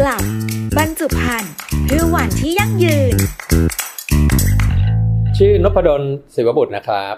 [0.00, 0.24] กลับ
[0.78, 3.14] บรรจุภัณฑ์เพื่อวันที่ยั่งยืน
[5.38, 6.02] ชื่อนพดล
[6.34, 7.16] ศิวบุตรนะครับ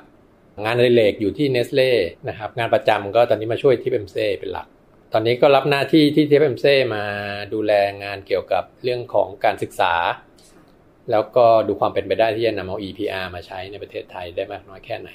[0.64, 1.92] งานในเลกอยู่ที่เนสเล่
[2.29, 4.66] นะครับ งานประจำก็ตอนนี้มาช่วยที่ TIPMSE เป็นหลัก
[5.12, 7.05] ตอนนี้ก็รับหน้าที่ที่ TIPMSE มา
[7.52, 9.95] ดูแลงานเกี่ยวกับเรื่องของการศึกษา
[11.11, 15.11] แล้วก็ดูความเป็นไปได้ที่จะนำเอา EPR มาใช้ในประเทศไทยได้มากน้อยแค่ไหน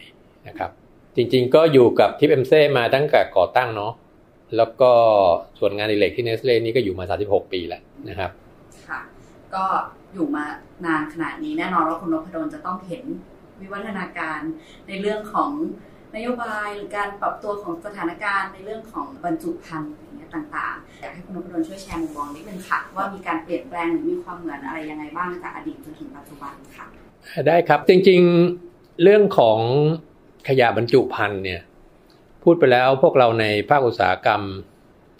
[0.47, 0.71] นะครับ
[1.15, 3.93] จริงๆก็อยู่กับ TIPMSE มาตั้งแต่ก่อตั้งเนาะ
[4.57, 4.91] แล้วก็
[5.59, 8.31] ส่วนงานในเหล็กที่เนสเล่นี่ก็อยู่มา 36 ปีแล้วนะครับ
[8.87, 8.99] ค่ะ
[9.55, 9.63] ก็
[10.13, 10.45] อยู่มา
[10.85, 13.03] นานขนาดนี้แน่นอนว่าคุณนพดลจะต้องเห็น
[13.61, 14.39] วิวัฒนาการ
[14.87, 15.51] ในเรื่องของ
[16.15, 26.85] นโยบายหรือการปรับตัวของสถานการณ์ในเรื่องของบรรจุภัณฑ์อย่างเงี้ยต่างๆ อยากให้คุณนพดลช่วยแชร์มุมมองนิดนึงค่ะ ว่ามีการเปลี่ยนแปลงหรือมีความเหมือนอะไรยังไงบ้างจากอดีตจนถึงปัจจุบันค่ะ
[27.47, 29.59] ได้ครับจริงๆเรื่องของ
[30.47, 31.61] ขยะบรรจุภัณฑ์เนี่ย
[32.43, 34.41] พูดไปแล้วพวกเราในภาคอุตสาหกรรม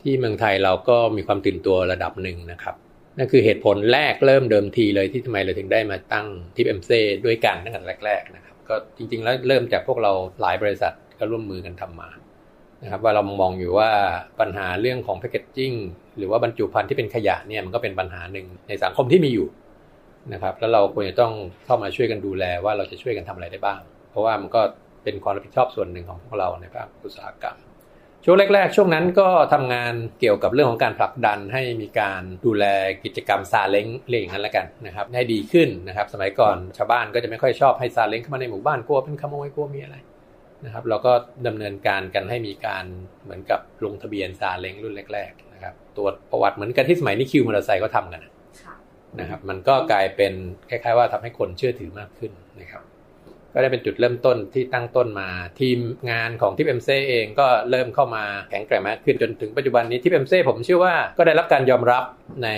[0.01, 2.76] ที่เมืองไทยเราก็มีความตื่นตัวระดับหนึ่งนะครับ
[3.17, 6.91] นั่นคือเหตุผลแรกเริ่มเดิมทีเลยที่ทำไมเราถึงได้มาตั้งทิปเอ็มเซ
[7.26, 10.11] ด้วยกันตั้งแต่แรก ๆ นะครับ ก็จริงๆแล้วเริ่มจากพวกเรา
[10.41, 12.09] หลายบริษัทก็ร่วมมือกันทำมา
[12.84, 13.89] นะครับว่าเรามองอยู่ว่า
[14.39, 15.73] ปัญหาเรื่องของแพคเกจจิ้ง
[16.17, 19.48] หรือว่าบรรจุภัณฑ์ที่เป็นขยะเนี่ยมันก็เป็นปัญหาหนึ่งในสังคมที่มีอยู่
[20.33, 21.33] นะครับ แล้วเราควรจะต้อง
[21.65, 24.61] เข้ามาช่วยกันดูแลว่าเราจะช่วยกันทำอะไรได้บ้าง เพราะว่ามันก็
[25.10, 27.57] เป็นความรับผิดชอบส่วนหนึ่งของพวกเราในภาคอุตสาหกรรม
[28.26, 32.66] ช่วงแรก ๆ ช่วงนั้นก็ทำงานเกี่ยวกับเรื่องของการผลักดันให้มีการดูแล
[33.04, 39.98] กิจกรรมซาเล้งเรียกอย่างนั้นแล้วกันนะครับให้ดีขึ้นนะครับ สมัยก่อนชาวบ้านก็จะไม่ค่อยชอบให้ซาเล้งเข้ามาในหมู่บ้านกลัวเป็นขโมยกลัวมีอะไร
[40.66, 41.12] นะครับเราก็
[41.48, 42.85] ดำเนินการกันให้มีการ
[43.23, 48.21] เหมือนกับลงทะเบียนซาเล้งรุ่นแรกๆนะครับตัวประวัติเหมือนกันที่สมัยนี้คิวมอเตอร์ไซค์ก็ทำกัน
[49.20, 50.34] นะครับ มันก็กลายเป็น
[50.70, 52.84] คล้าย ๆ ว่าทำให้คนเชื่อถือมากขึ้นนะครับ
[53.53, 55.79] ก็ได้เป็นจุดเริ่มต้นที่ตั้งต้นมา ทีม
[56.11, 62.03] งานของ TIPMSE เองก็เริ่มเข้ามาแข็งแกร่งมากขึ้นจนถึงปัจจุบันนี้ TIPMSE ผมเชื่อว่าก็ได้รับการยอมรับ
[62.43, 62.49] ใน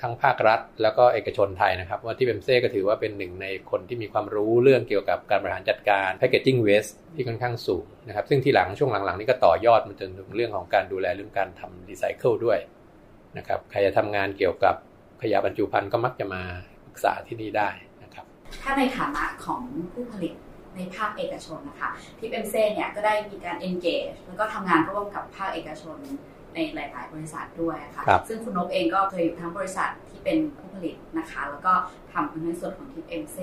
[0.00, 12.58] ทั้งภาครัฐ แล้วก็เอกชนไทยนะครับ ว่า TIPMSE ก็ถือว่าเป็นหนึ่งในคนที่มีความรู้เรื่องเกี่ยวกับการบริหารจัดการ packaging waste ที่ค่อนข้างสูงนะครับซึ่งที่หลังช่วงหลังๆ นี้ก็ต่อยอดมาจนถึงเรื่องของการดูแลเรื่องการทำรีไซเคิลด้วย
[13.38, 14.74] นะครับใครจะทำงานเกี่ยวกับ
[15.22, 16.42] ขยะบรรจุภัณฑ์ก็มักจะมา
[16.86, 17.70] ปรึกษาที่นี่ได้
[18.62, 20.34] ถ้าในฐานะของผู้ผลิต
[20.76, 25.98] ในภาคเอกชนนะคะ TIPMSE เนี่ยก็ได้มีการ engage แล้วก็ทำงานร่วมกับภาคเอกชน
[26.54, 31.72] ในหลาย ๆ บริษัทด้วยค่ะซึ่งคุณนบเองก็เคยอยู่ทั้งบริษัทที่เป็นผู้ผลิตนะคะ แล้วก็
[32.12, 33.38] ทำในส่วนของ TIPMSE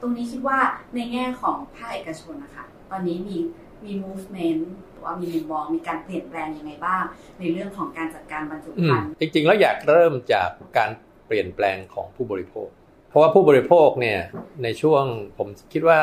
[0.00, 0.58] ตรงนี้คิดว่า
[0.94, 3.36] ในแง่ของภาคเอกชนนะคะ ตอนนี้มี
[3.84, 7.02] มี movement หรือว่ามีมุมมองมีการเปลี่ยนแปลงยังไงบ้าง
[7.38, 10.48] ในเรื่องของการจัดการบรรจุภัณฑ์จริง ๆ แล้วอยากเริ่มจาก
[10.78, 10.90] การ
[11.26, 12.68] เปลี่ยนแปลงของผู้บริโภค
[13.08, 14.20] เพราะว่าผู้บริโภคเนี่ย
[14.62, 15.04] ในช่วง
[15.38, 16.00] ผมคิดว่า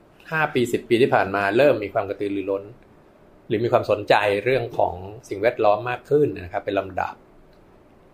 [0.00, 2.64] 5ปี10ปีที่ผ่านมาเริ่มมีความกระตือรือร้น
[3.48, 4.94] หรือมีความสนใจเรื่องของ
[5.28, 7.14] สิ่งแวดล้อมมากขึ้นนะครับเป็นลำดับ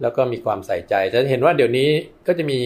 [0.02, 1.88] แล้วก็มีความใส่ใจ จะเห็นว่าเดี๋ยวนี้
[2.26, 2.60] ก็จะมี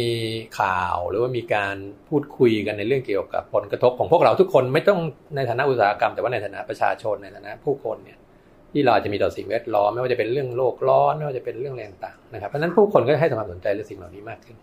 [0.60, 1.76] ข่าวหรือว่ามีการ
[2.08, 5.00] พูดคุยกันในเรื่องเกี่ยวกับผลกระทบของพวกเราทุกคนไม่ต้อง
[5.36, 8.18] ในฐานะอุตสาหกรรม แต่ว่าในฐานะประชาชนในฐานะผู้คนเนี่ย
[8.72, 14.56] ที่เราจะมีต่อสิ่งแวดล้อมไม่ว่าจะเป็นเรื่องโลกร้อนไม่ว่าจะเป็นเรื่องแรงต่างนะครับเพราะนั้นผู้คนก็ให้ความสนใจเรื่องสิ่งเหล่านี้มากขึ้น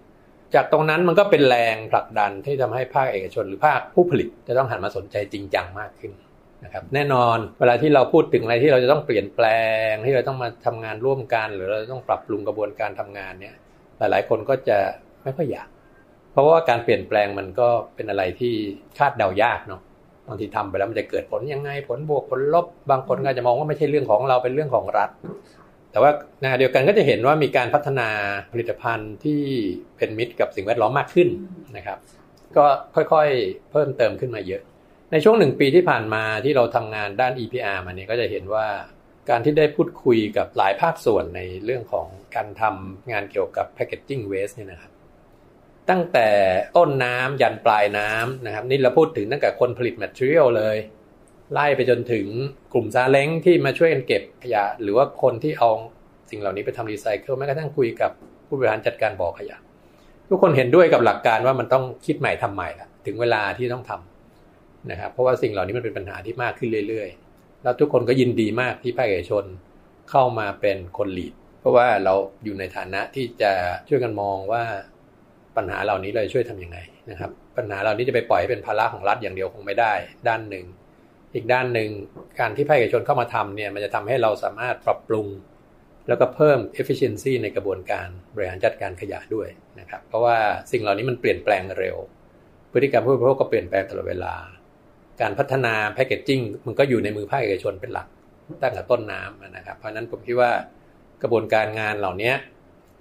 [0.55, 6.11] จากตรงนั้นมันก็เป็นแรงผลักดันที่ทำให้ภาคเอกชนหรือภาคผู้ผลิตจะต้องหันมาสนใจจริงจังมากขึ้น
[6.63, 9.45] นะครับแน่นอนเวลาที่เราพูดถึงอะไรที่เราจะต้องเปลี่ยนแปล
[9.89, 13.55] งที่เราต้องมาทำงานร่วมกัน หรือเราต้องปรับปรุงกระบวนการทำงานเนี่ย
[13.97, 14.77] หลายๆ คนก็จะ
[15.23, 15.67] ไม่ค่อยอยาก
[16.31, 18.53] เพราะว่าการเปลี่ยนแปลงมันก็เป็นอะไรที่
[18.97, 19.81] คาดเดายากเนาะ
[20.27, 25.09] บางทีทำไปแล้วมันจะเกิดผลยังไงผลบวกผลลบบางคนก็จะมองว่าไม่ใช่เรื่องของเราเป็นเรื่องของรัฐ
[25.97, 28.09] แต่ว่าในเดียวกันก็จะเห็นว่ามีการพัฒนา
[28.51, 29.41] ผลิตภัณฑ์ที่
[29.97, 31.29] เป็นมิตรกับสิ่งแวดล้อมมากขึ้น
[31.77, 31.97] นะครับ
[32.57, 32.65] ก็
[32.95, 34.61] ค่อยๆเพิ่มเติมขึ้นมาเยอะ
[35.11, 38.67] ในช่วงหนึ่งปีที่ผ่านมาที่เราทำงานด้าน EPR มาเนี่ยก็จะเห็นว่า
[39.29, 44.91] การที่ได้พูดคุยกับหลายภาคส่วนในเรื่องของการทำงานเกี่ยวกับ packaging waste เนี่ยนะครับ
[45.89, 46.29] ตั้งแต่
[46.77, 50.77] ต้นน้ำยันปลายน้ำนะครับ นี่เราพูดถึงตั้งแต่คนผลิต material เลย
[51.53, 52.25] ไล่ไปจนถึง
[52.73, 55.69] กลุ่มซาเล้งที่มาช่วยกันเก็บขยะ หรือว่าคนที่เอา
[56.29, 58.11] สิ่งเหล่านี้ไปทำรีไซเคิลแม้กระทั่งคุยกับ
[58.47, 59.57] ผู้บริหารจัดการบ่อขยะ
[60.29, 69.43] ทุกคนเห็นด้วยกับหลักการว่ามันต้องคิดใหม่ทำใหม่ละถึงเวลาที่ต้องทำนะครับเพราะว่าสิ่งเหล่านี้มันเป็นปัญหาที่มากขึ้นเรื่อยๆ แล้วทุกคนก็ยินดีมากที่ภาคเอกชน
[70.09, 73.51] เข้ามาเป็นคนหลีด เพราะว่าเราอยู่ในฐานะที่จะ
[73.89, 74.63] ช่วยกันมองว่า
[75.57, 76.77] ปัญหาเหล่านี้เราช่วยทํำยังไง
[77.11, 79.93] นะครับ ปัญหาเหล่านี้จะไปปล่อยให้เป็นภาระของรัฐอย่างเดียวคงไม่ได้
[80.27, 80.65] ด้านหนึ่ง
[81.33, 81.89] อีกด้านหนึ่ง
[82.39, 85.27] การที่ภาคเอกชนเข้ามาทำเนี่ยมันจะทำให้เราสามารถปรับปรุง
[86.07, 89.47] แล้วก็เพิ่ม efficiency ในกระบวนการบริหารจัดการขยะด้วย
[89.79, 90.38] นะครับ เพราะว่า
[90.71, 91.97] สิ่งเหล่านี้มันเปลี่ยนแปลงเร็ว
[92.71, 94.33] พฤติกรรมผู้บริโภคก็เปลี่ยนแปลงตลอดเวลา
[95.21, 98.07] การพัฒนา packaging มันก็อยู่ในมือภาคเอกชนเป็นหลัก
[98.62, 100.51] ตั้งแต่ต้นน้ำนะครับ เพราะนั้นผมคิดว่า
[101.21, 102.33] กระบวนการงานเหล่านี้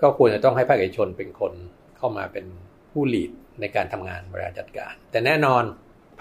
[0.03, 1.53] ก็ควรจะต้องให้ภาคเอกชนเป็นคน
[1.97, 2.47] เข้ามาเป็น
[2.91, 3.31] ผู้ lead
[3.61, 5.63] ในการทำงานบริหารจัดการ แต่แน่นอน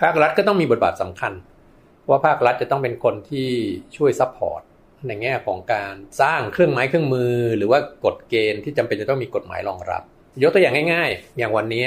[0.02, 1.34] ภาครัฐก็ต้องมีบทบาทสำคัญ
[2.10, 3.50] ว่าภาครัฐจะต้องเป็นคนที่
[3.98, 4.62] ช่วย support
[5.08, 10.04] ในแง่ของการสร้างเครื่องไม้เครื่องมือ หรือว่ากฎเกณฑ์ที่จำเป็นจะต้องมีกฎหมายรองรับ
[10.44, 11.86] ยกตัวอย่างง่าย ๆ อย่างวันนี้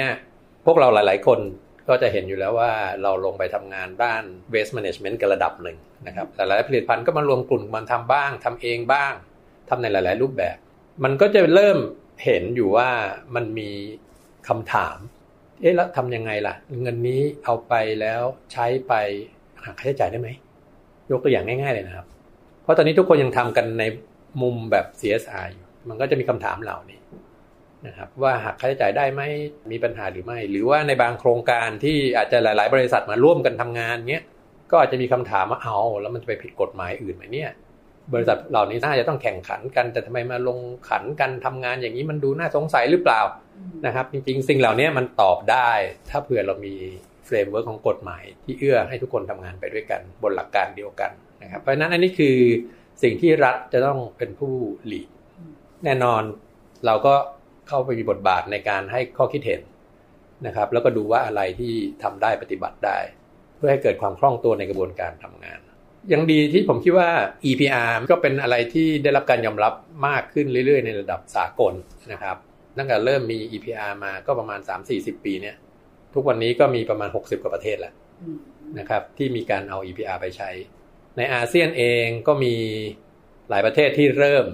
[0.67, 1.41] พวกเราหลาย ๆ คน
[1.89, 2.73] ก็จะเห็นอยู่แล้วว่า
[3.03, 4.23] เราลงไปทำงานด้าน
[4.53, 5.77] waste management กันระดับหนึ่ง
[6.07, 9.13] นะครับหลายๆผลิตภัณฑ์ก็มารวมกลุ่มมันทำบ้างทำเองบ้าง
[9.69, 10.57] ทำในหลาย ๆ รูปแบบ
[11.05, 11.79] มันก็จะเริ่ม
[12.25, 12.91] เห็นอยู่ว่า
[13.35, 13.71] มันมี
[14.49, 14.99] คำถาม
[15.61, 18.23] เอ๊ะแล้วทำยังไงล่ะ เงินนี้เอาไปแล้ว
[18.53, 18.95] ใช้ไป
[19.67, 20.29] หักค่าใช้จ่ายได้ไหม
[21.11, 22.07] ยกตัวอย่างง่าย ๆ เลยนะครับ
[22.63, 23.85] เพราะตอนนี้ทุกคนยังทำกันใน
[24.43, 27.01] มุมแบบ CSR อยู่มันก็จะมีคำถามเหล่านี้
[27.87, 29.23] นะครับว่าหักค่าใช้จ่ายได้ไหม
[29.71, 34.25] มีปัญหาหรือไม่ หรือว่าในบางโครงการที่อาจจะหลาย ๆ บริษัทมาร่วมกันทำงานเงี้ย
[34.71, 37.51] ก็อาจจะมีคำถามว่าเอาแล้วมันจะไปผิดกฎหมายอื่นไหมเนี่ย
[38.13, 40.59] บริษัทเหล่านี้น่าจะต้องแข่งขันกัน แต่ทำไมมาลง
[40.89, 43.21] ขันกันทำงานอย่างนี้มันดูน่าสงสัยหรือเปล่า
[43.87, 45.71] นะครับ จริง ๆ สิ่งเหล่านี้มันตอบได้
[46.11, 46.75] ถ้าเผื่อเรามี
[47.29, 51.11] framework ของกฎหมาย ที่เอื้อให้ทุกคนทำงานไปด้วยกันบนหลักการเดียวกัน
[51.43, 52.37] นะครับเพราะฉะนั้นอันนี้คือ
[53.03, 54.55] สิ่งที่รัฐจะต้องเป็นผู้
[54.87, 55.09] หลีด
[55.85, 56.23] แน่นอน
[56.87, 57.15] เราก็
[57.69, 59.61] เข้าไปมีบทบาทในการให้ข้อคิดเห็น
[60.47, 61.73] นะครับ แล้วก็ดูว่าอะไรที่
[62.03, 62.99] ทำได้ปฏิบัติได้
[63.57, 65.59] เพื่อให้เกิดความคล่องตัวในกระบวนการทำงาน
[66.13, 67.11] ยังดีที่ผมคิดว่า
[67.51, 69.73] EPR ก็เป็นอะไรที่ได้รับการยอมรับ
[70.09, 71.75] มากขึ้นเรื่อยๆ ในระดับสากล
[72.13, 72.37] นะครับ
[72.77, 74.61] ตั้งแต่เริ่มมี EPR มาก็ประมาณ
[74.93, 75.57] 3-40 ปีเนี่ย
[76.15, 77.95] ทุกวันนี้ก็มีประมาณ 60 กว่าประเทศแล้ว
[78.79, 80.51] นะครับ ที่มีการเอา EPR ไปใช้
[81.17, 82.55] ในอาเซียนเองก็มี
[83.51, 84.47] หลายประเทศที่เริ่ม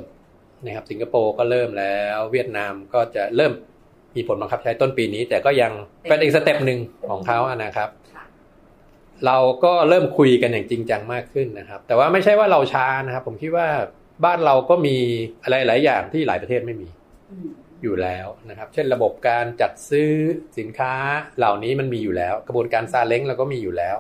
[0.65, 3.53] นะครับสิงคโปร์ก็เริ่มแล้ว เวียดนามก็จะเริ่ม
[4.17, 5.73] มีผลบังคับใช้ต้นปีนี้ แต่ก็ยัง
[6.09, 6.79] เป็นอีก step หนึ่ง
[7.09, 7.89] ของเขานะครับ
[9.27, 13.69] เราก็เริ่มคุยกันอย่างจริงจังมากขึ้นนะครับ แต่ว่าไม่ใช่ว่าเราช้านะครับ ผมคิดว่า
[14.25, 14.97] บ้านเราก็มี
[15.43, 16.89] อะไรหลายอย่างที่หลายประเทศไม่มี
[17.85, 20.11] อยู่แล้วนะครับ เช่นระบบการจัดซื้อ
[20.59, 20.93] สินค้า
[21.39, 23.97] เหล่านี้มันมีอยู่แล้ว กระบวนการซาเล้งเราก็มีอยู่แล้ว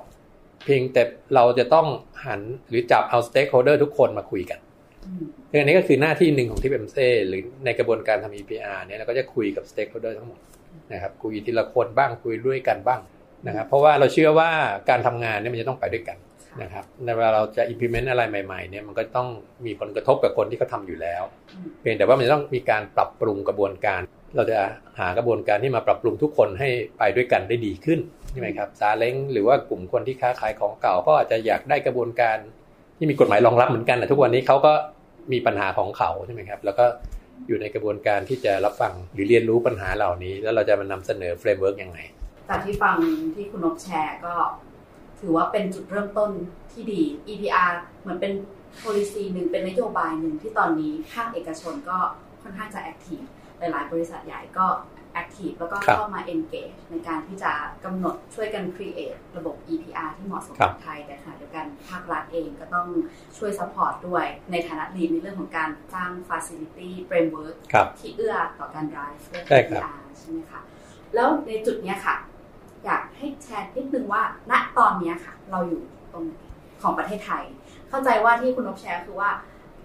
[0.64, 1.02] เพียงแต่
[1.34, 1.86] เราจะต้อง
[2.26, 4.58] หันหรือจับเอา stakeholder ทุกคนมาคุยกัน
[5.50, 6.96] ซึ่งอันนี้ก็คือหน้าที่หนึ่งของ TIPMSE
[7.28, 10.40] หรือในกระบวนการทำ EPR เนี่ยเราก็จะคุยกับ stakeholder ทั้งหมด
[10.92, 13.00] นะครับคุยทีละคนบ้างคุยด้วยกันบ้าง
[13.46, 14.50] นะครับเพราะว่าเราเชื่อว่า
[14.90, 16.16] การทำงานเนี่ยมันจะต้องไปด้วยกัน
[16.62, 19.28] นะครับในเวลาเราจะ implement อะไรใหม่ ๆ เนี่ยมันก็ต้อง
[19.66, 21.22] มีผลกระทบกับคนที่เขาทำอยู่แล้ว
[21.80, 24.00] เพียงแต่ว่ามันจะต้องมีการปรับปรุงกระบวนการ
[24.36, 24.58] เราจะ
[25.00, 26.68] หากระบวนการที่มาปรับปรุงทุกคนให้
[26.98, 28.00] ไปด้วยกันได้ดีขึ้น
[28.32, 32.36] ใช่ไหมครับซาเล้งหรือว่ากลุ่มคนที่ค้าขายของเก่าก็อาจจะอยากได้กระบวนการ
[32.98, 34.72] ที่มีกฎหมายรองรับเหมือนกันแต่ทุกวันนี้เขาก็
[35.32, 36.84] มีปัญหาของเขาใช่ไหมครับ แล้วก็
[37.48, 41.98] อยู่ในกระบวนการที่จะรับฟังหรือเรียนรู้ปัญหาเหล่านี้ แล้วเราจะมานำเสนอ framework ยังไง
[42.48, 42.96] จากที่ฟัง
[43.34, 44.34] ที่คุณนกแชร์ก็
[45.20, 46.31] ถือว่าเป็นจุดเริ่มต้น
[46.72, 48.32] ที่ดี EPR เหมือนเป็น
[48.82, 51.99] policy หนึ่งเป็นนโยบายหนึ่งที่ตอนนี้ภาคเอกชนก็
[52.43, 53.20] ค่อนข้างจะ active
[53.58, 54.66] หลายๆ บริษัทใหญ่ก็
[55.12, 57.52] active แล้วก็เข้ามา engage ในการที่จะ
[57.84, 62.88] กำหนดช่วยกัน create ระบบ EPR ที่เหมาะสมกับไทยแต่ขณะเดียวกันภาครัฐเองก็ต้อง
[63.38, 67.55] ช่วย support ด้วยในฐานะ lead ในเรื่องของการสร้าง facility framework
[68.00, 69.46] ที่เอื้อต่อการ drive เรื่อง
[69.84, 70.61] EPR ใช่ไหมคะ
[71.14, 72.16] แล้วในจุดนี้ค่ะ
[72.84, 75.82] อยากให้แชร์นิดนึงว่า ณตอนนี้ค่ะ เราอยู่
[76.12, 76.25] ตรง
[76.82, 77.44] ของประเทศไทย
[77.88, 79.31] เข้าใจว่าที่คุณนกแชร์คือว่า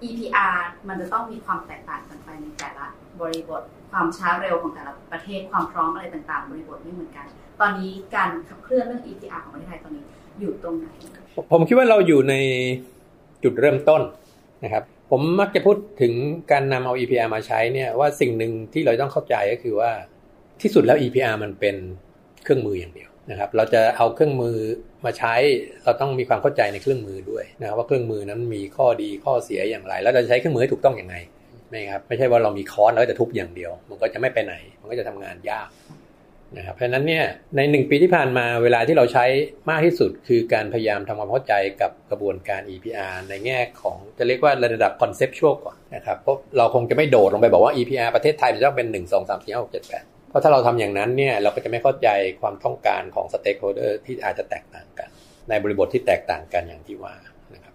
[0.07, 0.55] EPR
[0.87, 2.85] มันจะต้องมีความแตกต่างกันไปในแต่ละ
[3.19, 7.25] บริบทความช้าเร็วของแต่ละประเทศความพร้อมอะไรต่างๆ บริบทไม่เหมือนกัน
[7.61, 10.03] ตอนนี้การขับเคลื่อนเรื่อง EPR ของประเทศไทยตอนนี้
[10.39, 10.87] อยู่ตรงไหน
[11.51, 12.35] ผมคิดว่าเราอยู่ใน
[13.43, 14.01] จุดเริ่มต้น
[14.63, 16.13] นะครับ ผมมักจะพูดถึง
[16.51, 19.91] การนำเอา EPR มาใช้เนี่ยว่าสิ่งหนึ่งที่เราต้องเข้าใจก็คือว่า
[20.61, 21.75] ที่สุดแล้ว EPR มันเป็น
[22.43, 24.55] เครื่องมืออย่างเดียวนะครับเราจะเอาเครื่องมือ
[25.05, 25.35] มาใช้
[25.85, 31.15] เราต้องมีความเข้าใจในเครื่องมือด้วยนะครับว่าเครื่องมือนั้นมีข้อดีข้อเสียอย่างไร แล้วเราจะใช้เครื่องมือให้ถูกต้องอย่างไร
[31.69, 35.69] ไม่ครับไม่ใช่ว่าเรามีคอร์สแล้วจะทุบอย่างเดียว มันก็จะไม่ไปไหน มันก็จะทำงานยาก
[36.57, 39.25] นะครับเพราะฉะนั้นเนี่ยในหนึ่งปีที่ผ่านมาเวลาที่เราใช้
[39.69, 52.09] มากที่สุด คือการพยายามทำความเข้าใจกับกระบวนการ EPR ในแง่ของจะเรียกว่าระดับคอนเซปชวลก่อนนะครับเพราะเราคงจะไม่โดดลงไปบอกว่า EPR ประเทศไทยมันต้องเป็น 1 2 3 4 5 6 7 8 เพราะถ้าเราทำอย่างนั้นเนี่ยเราก็จะไม่เข้าใจ
[52.41, 55.09] ความต้องการของ stakeholder ที่อาจจะแตกต่างกัน
[55.49, 57.15] ในบริบทที่แตกต่างกันอย่างที่ว่า
[57.53, 57.73] นะครับ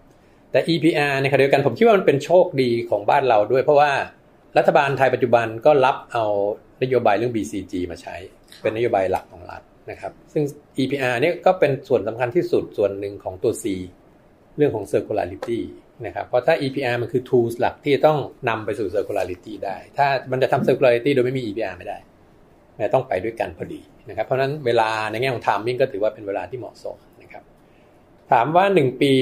[0.51, 3.93] แต่ EPR ในขณะเดียวกันผมคิดว่ามันเป็นโชคดีของบ้านเราด้วย เพราะว่า
[4.59, 6.25] รัฐบาลไทยปัจจุบันก็รับเอา
[6.83, 8.17] นโยบายเรื่อง BCG มาใช้
[8.63, 10.45] เป็นนโยบายหลักของรัฐนะครับ ซึ่ง
[10.79, 13.65] EPR เนี่ยก็เป็นส่วนสำคัญที่สุดส่วนหนึ่งของตัว C
[14.57, 15.61] เรื่องของ circularity
[16.07, 18.19] นะครับเพราะถ้า EPR มันคือ tools หลักที่ต้อง
[18.49, 21.99] นำไปสู่ circularity ได้ ถ้ามันจะทำ circularity โดยไม่มี EPR ไม่ได้
[22.95, 27.45] ต้องไปด้วยกันพอดีนะครับเพราะนั้นเวลาในแง่ของ timing ก็ถือว่าเป็นเวลาที่เหมาะสมนะครับ
[28.33, 29.13] ถามว่าหนึ่งปี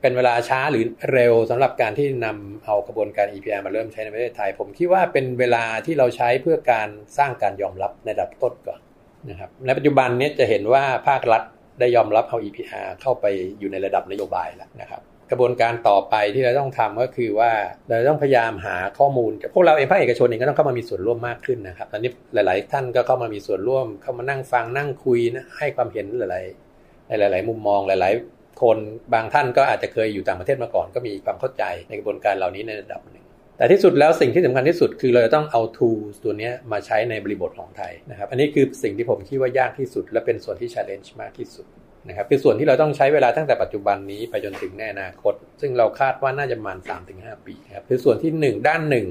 [0.00, 6.88] เป็นเวลาช้าหรือเร็วสำหรับการที่นำเอากระบวนการ EPR มาเริ่มใช้ในประเทศไทย ผมคิดว่าเป็นเวลาที่เราใช้เพื่อการ
[7.18, 8.80] สร้างการยอมรับในระดับต้นก่อน
[9.30, 11.42] นะครับในปัจจุบันนี้จะเห็นว่าภาครัฐ
[11.80, 13.26] ได้ยอมรับเอา EPR เข้าไป
[13.58, 17.52] อยู่ในระดับนโยบายแล้วนะครับ กระบวนการต่อไปที่เราต้องทำก็คือว่า
[17.88, 28.76] เราต้องพยายามหาข้อมูลพวกเราเองภาคเอกชนเองก็ต้องเข้ามามีส่วนร่วมมากขึ้นนะครับตอนนี้หลาย ๆ ท่านก็เข้ามามีส่วนร่วม เข้ามานั่งฟังนั่งคุยนะให้ความเห็นหลายๆหลาย ๆ มุมมองหลาย ๆ คน
[29.14, 33.24] บางท่านก็อาจจะเคยอยู่ต่างประเทศมาก่อน ก็มีความเข้าใจในกระบวนการเหล่านี้ในระดับหนึ่ง
[33.56, 41.66] แต่ที่สุดแล้วสิ่งที่สำคัญที่สุดคือเราจะต้องเอา tools ตัวนี้มาใช้ในบริบทของไทยนะครับ อันนี้คือสิ่งที่ผมคิดว่ายากที่สุด และเป็นส่วนที่ challenge มากที่สุด
[42.08, 46.78] นะครับคือส่วนที่เราต้องใช้เวลาตั้งแต่ปัจจุบันนี้ไปจนถึงในอนาคต ซึ่งเราคาดว่าน่าจะประมาณ
[47.12, 49.06] 3-5 ปีครับคือส่วนที่ 1 ด้านหนึ่ง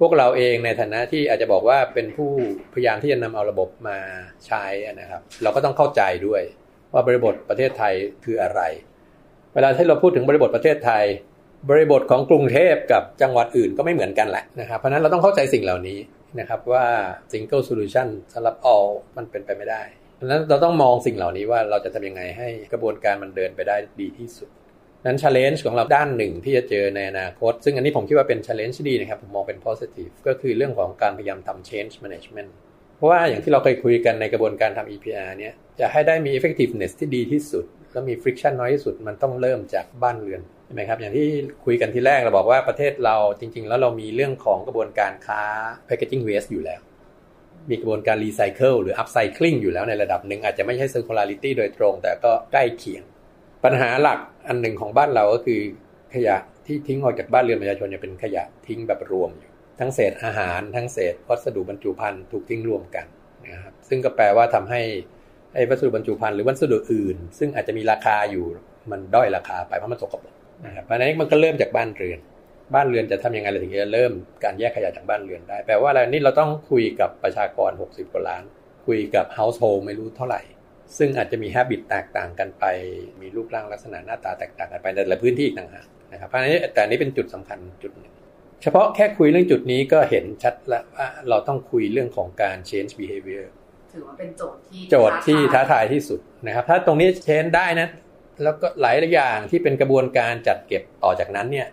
[0.00, 2.30] พวกเราเองในฐานะที่อาจจะบอกว่าเป็นผู้
[2.74, 3.98] พยายามที่จะนำเอาระบบมา
[4.46, 4.64] ใช้
[5.00, 6.42] นะครับ เราก็ต้องเข้าใจด้วย
[6.92, 8.60] ว่าบริบทประเทศไทยคืออะไร
[9.54, 11.04] เวลาที่เราพูดถึงบริบทประเทศไทย
[11.68, 15.98] บริบทของกรุงเทพกับจังหวัดอื่นก็ไม่เหมือนกันแหละนะครับเพราะนั้นเราต้องเข้าใจสิ่งเหล่านี้
[16.40, 16.84] นะครับว่า
[17.32, 19.82] single solution สำหรับ all มันเป็นไปไม่ได้
[20.24, 24.48] นั้นเราต้องมองสิ่งเหล่านี้ว่าเราจะทำยังไงให้กระบวนการมันเดินไปได้ดีที่สุด
[25.06, 32.50] นั้น challenge ของเราด้านหนึ่งที่จะเจอในอนาคต ซึ่งอันนี้ผมคิดว่าเป็น challenge ที่ดีนะครับ ผมมองเป็น positive ก็คือเรื่องของการพยายามทำ change management
[32.96, 41.26] เพราะว่าอย่างที่เราเคยคุยกันในกระบวนการทำ EPR เนี่ยจะให้ได้มี effectiveness ที่ดีที่สุด แล้วมี friction น้อยที่สุดมันต้องเริ่มจากบ้านเรือนใช่ไหมครับอย่างที่
[41.64, 45.42] คุยกันที่แรกเราบอกว่าประเทศเราจริง ๆ แล้วเรามีเรื่องของกระบวนการค้า
[45.88, 46.80] packaging waste อยู่แล้ว
[47.70, 53.02] มีกระบวนการรีไซเคิลหรืออัพไซคลิงอยู่แล้วในระดับหนึ่งอาจจะไม่ใช่ circularity โดยตรง แต่ก็ใกล้เคียง
[53.64, 55.60] ปัญหาหลักอันหนึ่งของบ้านเราก็คือ
[56.14, 63.06] ขยะที่ทิ้งออกจากบ้านเรือนประชาชนจะเป็นขยะทิ้งแบบรวมอยู่ทั้งเศษอาหารทั้งเศษวัสดุบรรจุภัณฑ์ถูกทิ้งรวมกัน
[63.46, 64.80] นะครับซึ่งก็แปลว่าทำให้
[65.54, 68.44] ไอ้วัสดุบรรจุภัณฑ์หรือวัสดุอื่น ซึ่งอาจจะมีราคาอยู่
[68.90, 70.34] มันด้อยราคาไปเพราะมันสกปรก
[70.66, 72.18] นะครับเพราะนั้นมันก็เริ่มจากบ้านเรือน
[72.74, 74.12] บ้านเรือนจะทำยังไงเราถึงจะเริ่ม
[74.44, 78.42] การแยกขยะจากบ้านเรือนได้แปลว่าอะไรนี่เราต้องคุยกับประชากร 60กว่าล้าน
[78.86, 80.40] คุยกับ household ไม่รู้เท่าไหร่
[80.98, 82.64] ซึ่งอาจจะมี habit แตกต่างกันไป
[83.20, 88.12] มีรูปร่างลักษณะหน้าตาแตกต่างกันไปในแต่ละพื้นที่ต่างหากนะครับเพราะนี้แต่นี้เป็นจุดสำคัญจุดหนึ่ง
[88.62, 93.44] เฉพาะแค่คุยเรื่องจุดนี้ก็เห็นชัดแล้วว่าเราต้องคุยเรื่องของการ change behavior
[93.92, 97.88] ถือว่าเป็นโจทย์ที่โจทย์ที่ท้าทายที่สุดนะครับ ถ้าตรงนี้ change ได้นะ
[98.42, 101.68] แล้วก็หลายอย่างที่เป็นกระบวนการจัดเก็บต่อจากนั้นเนี่ย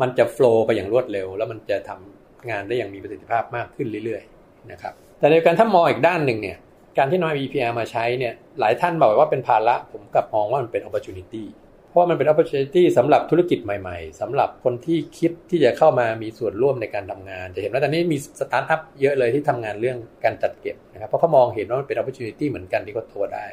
[0.00, 6.56] มันจะโฟล์ไปอย่างรวดเร็ว แล้วมันจะทำงานได้อย่างมีประสิทธิภาพมากขึ้นเรื่อยๆนะครับแต่ในการถ้ามองอีกด้านหนึ่งเนี่ย
[6.98, 11.44] การที่น้อย EPR มาใช้เนี่ยหลายท่านบอกว่าเป็นภาระผมกลับมองว่ามันเป็น opportunity
[11.88, 23.46] เพราะมันเป็น opportunity สำหรับธุรกิจใหม่ๆสำหรับคนที่คิดที่จะเข้ามามีส่วนร่วมในการทำงาน จะเห็นว่าตอนนี้มีสตาร์ทอัพเยอะเลยที่ทำงานเรื่องการจัดเก็บนะครับเพราะเขามองเห็นว่ามันเป็น opportunity เหมือนกันที่เขาโทรได้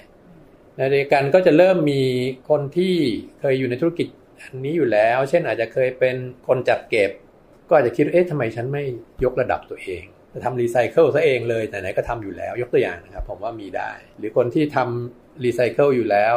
[0.75, 2.01] ในเดียวกันก็จะเริ่มมี
[2.49, 2.95] คนที่
[3.39, 4.07] เคยอยู่ในธุรกิจ
[4.51, 6.15] อันนี้อยู่แล้ว เช่นอาจจะเคยเป็น
[6.47, 7.11] คนจัดเก็บ
[7.67, 8.83] ก็อาจจะคิดเอ๊ะทำไมฉันไม่
[9.23, 16.35] ยกระดับตัวเองจะทำรีไซเคิลซะเองเลยไหนๆก็ทำอยู่แล้ว ยกตัวอย่างนะครับ ผมว่ามีได้ หรือคนที่ทำรีไซเคิลอยู่แล้ว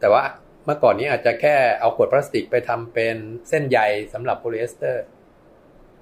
[0.00, 0.22] แต่ว่า
[0.64, 3.16] เมื่อก่อนนี้อาจจะแค่เอาขวดพลาสติกไปทำเป็น
[3.48, 3.78] เส้นใย
[4.12, 5.04] สำหรับโพลีเอสเตอร์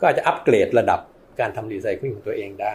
[0.01, 1.01] ก็อาจจะอัปเกรดระดับ
[1.41, 2.75] การทำรีไซเคิลของตัวเองได้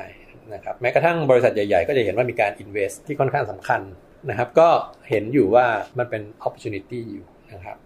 [0.53, 3.81] นะครับแม้กระทั่งบริษัทใหญ่ๆ ก็จะเห็นว่ามีการ invest ที่ค่อนข้างสำคัญ
[4.29, 4.69] นะครับ ก็
[5.09, 5.65] เห็นอยู่ว่า
[5.97, 6.65] มันเป็นโอกาส
[7.11, 7.77] อยู่นะครับ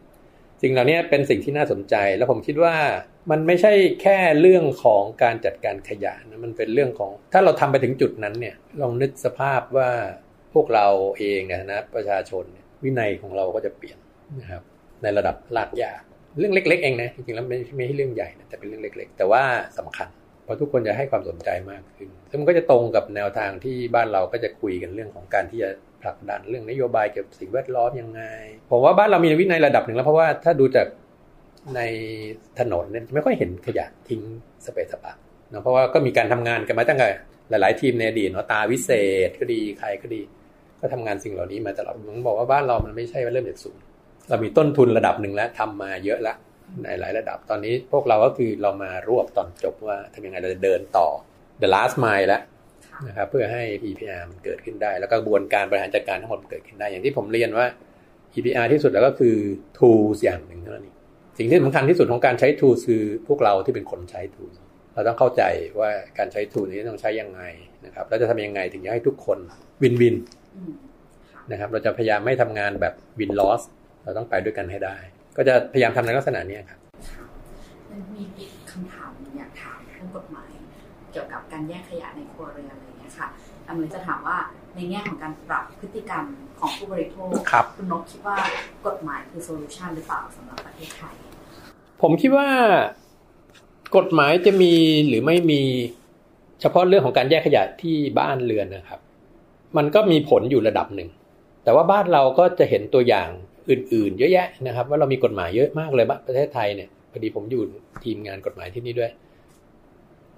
[0.63, 2.75] สิ่งเหล่านี้เป็นสิ่งที่น่าสนใจ แล้วผมคิดว่า
[3.31, 9.89] มันไม่ใช่แค่เรื่องของการจัดการขยะนะมันเป็นเรื่องของ ถ้าเราทำไปถึงจุดนั้นเนี่ยลองนึกสภาพว่า
[10.53, 12.43] พวกเราเองนะประชาชน
[12.83, 13.97] วินัยของเราก็จะเปลี่ยน
[14.39, 14.63] นะครับ
[15.03, 15.93] ในระดับลากยา
[16.39, 19.43] เรื่องเล็ก ๆ เองนะจริงๆแล้วไม่ไม่ใช่เรื่องใหญ่นะแต่เป็นเรื่องเล็ก ๆ แต่ว่า
[19.77, 20.07] สำคัญ
[20.43, 25.69] เพราะทุกคนจะให้ความสนใจมากขึ้นซึ่งมันก็จะตรงกับแนวทางที่บ้านเราก็จะคุยกันเรื่องของการที่จะ
[26.03, 28.21] ผลักดันเรื่องนโยบายเกี่ยวกับสิ่งแวดล้อมยังไง
[28.71, 30.87] ผมว่าบ้านเรามีวินัยระดับหนึ่งแล้วเพราะว่าถ้าดูจาก
[31.75, 31.81] ใน
[32.59, 34.21] ถนนเนี่ยไม่ค่อยเห็นขยะทิ้ง
[34.65, 35.13] สเปซสปะ
[35.49, 37.09] เนาะเพราะว่าก็มีการทำงานกันมาตั้งแต่
[37.49, 38.91] หลาย ๆ ทีมในอดีตเนาะตาวิเศ
[39.27, 40.21] ษก็ดีใครก็ดี
[40.79, 43.81] ก็ทำงานสิ่งเหล่านี้มาตลอดผมบอกว่าบ้านเรามันไม่ใช่ว่าเริ่มจากศูนย์
[44.29, 46.37] เรามีต้นทุนระดับหนึ่งแล้วทำมาเยอะแล้ว
[46.83, 51.07] ในหลายระดับตอนนี้พวกเราก็คือเรามารวบตอนจบว่าทำยังไงเราจะเดินต่อ
[51.61, 52.41] the last mile แล้ว
[53.07, 57.65] นะครับเพื่อให้ EPR มันเกิดขึ้นได้ แล้วก็กระบวนการบริหารจัดการทั้งหมดเกิดขึ้นได้ อย่างที่ผมเรียนว่า
[58.35, 59.35] EPR ที่สุดแล้วก็คือ
[59.77, 60.95] tools อย่างหนึ่งเท่านั้นเอง
[61.37, 64.55] สิ่งที่สำคัญที่สุดของการใช้ tools คือพวกเราที่เป็นคนใช้ tools
[64.93, 65.43] เราต้องเข้าใจ
[65.79, 67.41] ว่าการใช้ tools นี้ต้องใช้ยังไง
[67.85, 69.37] นะครับแล้วจะทำยังไงถึงจะให้ทุกคน
[69.81, 70.15] วินวิน
[71.51, 73.61] นะครับ เราจะพยายามไม่ทำงานแบบวินลอส
[74.03, 74.95] เราต้องไปด้วยกันให้ได้
[75.37, 76.79] ก็จะพยายามทำในลักษณะนี้ครับ
[78.13, 80.51] มีอีกคำถามอยากถามเรื่องกฎหมาย
[81.11, 82.72] เกี่ยวกับการแยกขยะในครัวเรือน
[83.73, 84.37] อะไรเงี้ยค่ะอเมริจะถามว่า
[84.75, 86.25] ในแง่ของการปรับพฤติกรรม
[86.59, 88.37] ของผู้บริโภคครับคุณนกคิดว่า
[88.87, 91.15] กฎหมายคือโซลูชันหรือเปล่าสำหรับประเทศไทย
[92.01, 92.47] ผมคิดว่า
[93.97, 94.73] กฎหมายจะมี
[95.07, 95.61] หรือไม่มี
[96.61, 98.99] เฉพาะเรื่องของการแยกขยะที่บ้านเรือนนะครับ
[99.77, 101.09] มันก็มีผลอยู่ระดับหนึ่ง
[101.63, 103.29] แต่ว่าบ้านเราก็จะเห็นตัวอย่าง
[103.69, 107.63] อื่นๆ เยอะแยะนะครับ ว่าเรามีกฎหมายเยอะมากเลยประเทศไทยเนี่ยพอดีผมอยู่
[108.03, 109.11] ทีมงานกฎหมายที่นี่ด้วย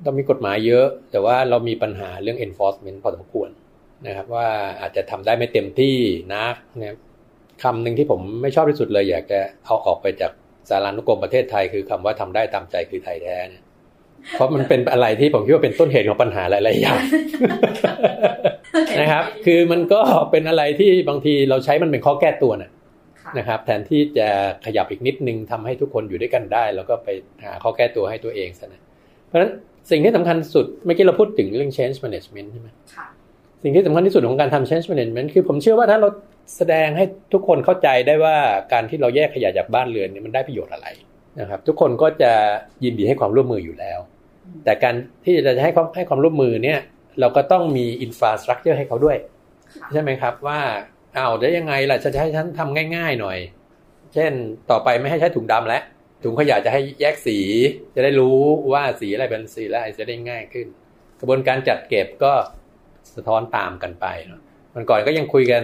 [0.03, 3.49] เรามีกฎหมายเยอะ แต่ว่าเรามีปัญหาเรื่อง enforcement พอสมควร
[4.07, 4.47] นะครับว่า
[4.81, 5.95] อาจจะทำได้ไม่เต็มที่
[6.33, 6.45] นะ
[6.81, 6.95] นะ
[7.63, 10.31] คำหนึ่งที่ผมไม่ชอบที่สุดเลย อยากจะเอาออกไปจาก
[10.69, 13.63] สารานุกรมประเทศไทยคือคำว่าทำได้ตามใจคือไทยแท้เนี่ย
[14.33, 17.01] เพราะมันเป็นอะไรที่ผมคิดว่าเป็นต้นเหตุของปัญหาหลายๆอย่าง
[19.01, 22.71] นะครับ คือมันก็เป็นอะไรที่บางทีเราใช้มันเป็นข้อแก้ตัวนะ
[23.37, 24.27] นะครับ แทนที่จะ
[24.65, 27.09] ขยับอีกนิดนึงทำให้ทุกคนอยู่ด้วยกันได้ แล้วก็ไป
[27.45, 28.81] หาข้อแก้ตัวให้ตัวเองซะนะ
[29.25, 29.51] เพราะฉะนั้น
[29.89, 32.67] สิ่งที่สำคัญสุดเมื่อกี้เราพูดถึงเรื่อง change management ใช่ไหม
[33.63, 36.09] สิ่งที่สำคัญที่สุดของการทำ change management คือผมเชื่อว่าถ้าเรา
[36.57, 38.35] แสดงให้ทุกคนเข้าใจได้ว่า
[38.73, 40.87] การที่เราแยกขยะจากบ้านเรือนนี่มันได้ประโยชน์อะไร
[41.39, 42.31] นะครับ ทุกคนก็จะ
[42.83, 43.99] ยินดีให้ความร่วมมืออยู่แล้ว
[44.63, 46.79] แต่การที่จะให้ความให้ความร่วมมือเนี่ย
[47.19, 49.17] เราก็ต้องมีอินฟราสตรักเจอร์ให้เขาด้วย
[49.93, 50.59] ใช่ไหมครับว่า
[51.17, 53.37] อ้าวได้ยังไงล่ะจะให้ฉันทำง่าย ๆ หน่อย
[54.13, 54.31] เช่น
[54.69, 55.83] ต่อไปไม่ให้ใช้ถุงดำแล้ว
[56.23, 57.37] ถุงขยะจะให้แยกสี
[57.95, 58.39] จะได้รู้
[58.73, 60.67] ว่าสีอะไรเป็นสีอะไรจะได้ง่ายขึ้น
[61.19, 62.33] กระบวนการจัดเก็บก็
[63.15, 64.41] สะท้อนตามกันไปเนาะ
[64.73, 65.63] มันก่อนก็ยังคุยกัน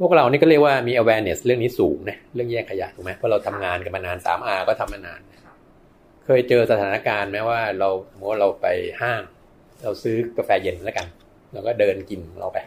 [0.00, 5.20] พวกเรานี่ก็เรียกว่ามี awareness เรื่องนี้สูงนะเรื่องแยกขยะถูกไหมเพราะเราทำงานกันมานาน 3R ก็ทำมานาน
[6.24, 8.66] เคยเจอสถานการณ์ไหมว่าเราสมมติว่าเราไป
[9.02, 9.22] ห้าง
[9.82, 11.06] เราซื้อกาแฟเย็นแล้วกัน
[11.52, 12.58] เราก็เดินกินเราไป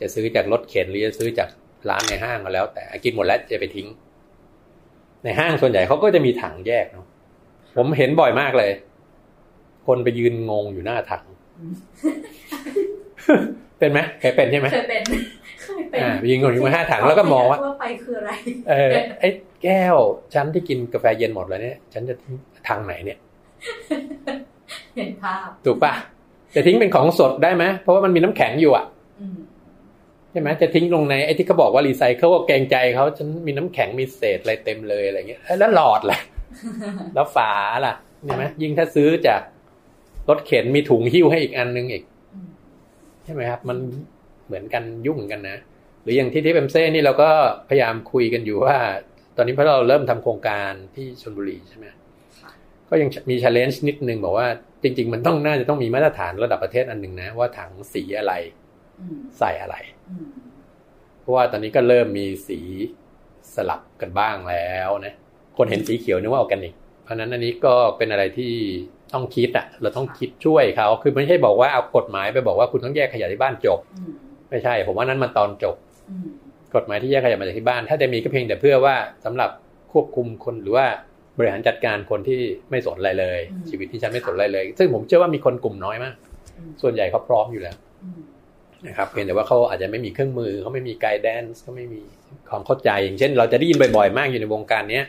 [0.00, 1.48] จะซื้อจากรถเข็นหรือจะซื้อจาก
[1.90, 3.88] ร้านในห้างก็แล้ว แต่กินหมดแล้วจะไปทิ้ง
[5.24, 7.06] ในห้างส่วนใหญ่เขาก็จะมีถังแยกเนาะ
[7.76, 8.70] ผมเห็นบ่อยมากเลย
[9.86, 11.24] คนไปยืนงงอยู่หน้าถัง
[13.78, 15.02] เป็นไหมเคยเป็นใช่ไหมเคยเป็น
[15.62, 18.30] เคยเป็นอ่ายืนงงอยู่มาห้าถังแล้วก็มองว่าว่าไปคืออะไร
[18.70, 19.28] เออไอ้
[19.62, 19.96] แก้ว
[20.34, 22.34] ฉันที่กินกาแฟเย็นหมดแล้วเนี่ย ฉันจะทิ้ง
[22.68, 23.18] ทางไหนเนี่ย
[24.96, 25.92] เห็นภาพ ถูกปะ
[26.54, 28.84] จะทิ้งเป็นของสดได้ไหมเพราะว่ามันมีน้ำแข็งอยู่อะ
[30.30, 36.18] ใช่ไหมจะทิ้งลงในไอ้ที่เขาบอกว่ารีไซเคิลก็เกรงใจเขาฉันมีน้ำแข็งมีเศษอะไรเต็มเลยอะไรเงี้ยแล้วหลอดล่ะ
[37.14, 37.52] แล้วฝา
[37.86, 39.40] ล่ะใช่ไหมยิ่งถ้าซื้อจาก
[40.28, 42.04] รถเข็นมีถุงหิ้วให้อีกอันนึงอีก
[43.24, 43.78] ใช่ไหมครับ มัน
[44.46, 45.58] เหมือนกันยุ่งกันนะ
[46.02, 47.30] หรืออย่างที่ TIPMSE นี่เราก็
[47.68, 48.76] พยายามคุยกันอยู่ว่า
[49.36, 51.86] ตอนนี้พอเราเริ่มทำโครงการที่ชลบุรีใช่ไหม
[52.88, 54.48] ก็ยังมีช l เลนจ์นิดนึงบอกว่า
[54.82, 58.32] จริง ๆ มันต้องน่าจะต้องมีมาตรฐานระดับประเทศอันหนึ่งนะ ว่าถังสีอะไร
[59.38, 59.76] ใส่อะไร
[61.20, 62.58] เพราะว่าตอนนี้ก็เริ่มมีสี
[63.54, 65.14] สลับกันบ้างแล้วนะ
[65.56, 68.52] คนเห็นสีเขียวนึกว่าออร์แกนิก เพราะนั้นอันนี้ก็เป็นอะไรที่
[69.12, 73.78] ต้องคิดอะ เราต้องคิดช่วยเขา คือไม่ใช่บอกว่าเอากฎหมายไปบอกว่าคุณต้องแยกขยะที่บ้านจบ
[74.50, 75.76] ไม่ใช่ ผมว่านั้นมันตอนจบ
[76.74, 79.50] กฎหมายที่แยกขยะมาจากที่บ้าน ถ้าจะมีก็เพียงแต่เพื่อว่าสำหรับ
[79.92, 80.86] ควบคุมคนหรือว่า
[81.38, 86.14] บริหารจัดการคนที่ไม่สนอะไรเลย ชีวิตที่ฉันไม่สนอะไรเลย ซึ่งผมเชื่อว่ามีคนกลุ่มน้อยมาก
[86.82, 87.76] ส่วนใหญ่เขาพร้อมอยู่แล้ว
[88.86, 92.02] นะครับเพียงแต่ว่าเขาอาจจะไม่มีเครื่องมือเขาไม่มีไกด์แดนซ์เขาไม่มี
[92.50, 95.04] ความเข้าใจอย่างเช่น เราจะได้ยินบ่อยๆ มากอยู่ในวงการเนี้ย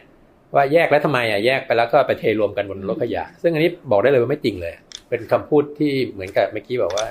[0.56, 4.74] ว่าแยกแล้วทำไมอะแยกไปแล้วก็ไปเทรวมกันบนรถขยะ ซึ่งอันนี้บอกได้เลยว่าไม่จริงเลย
[5.10, 7.08] เป็นคำพูดที่เหมือนกับเมื่อกี้บอกว่า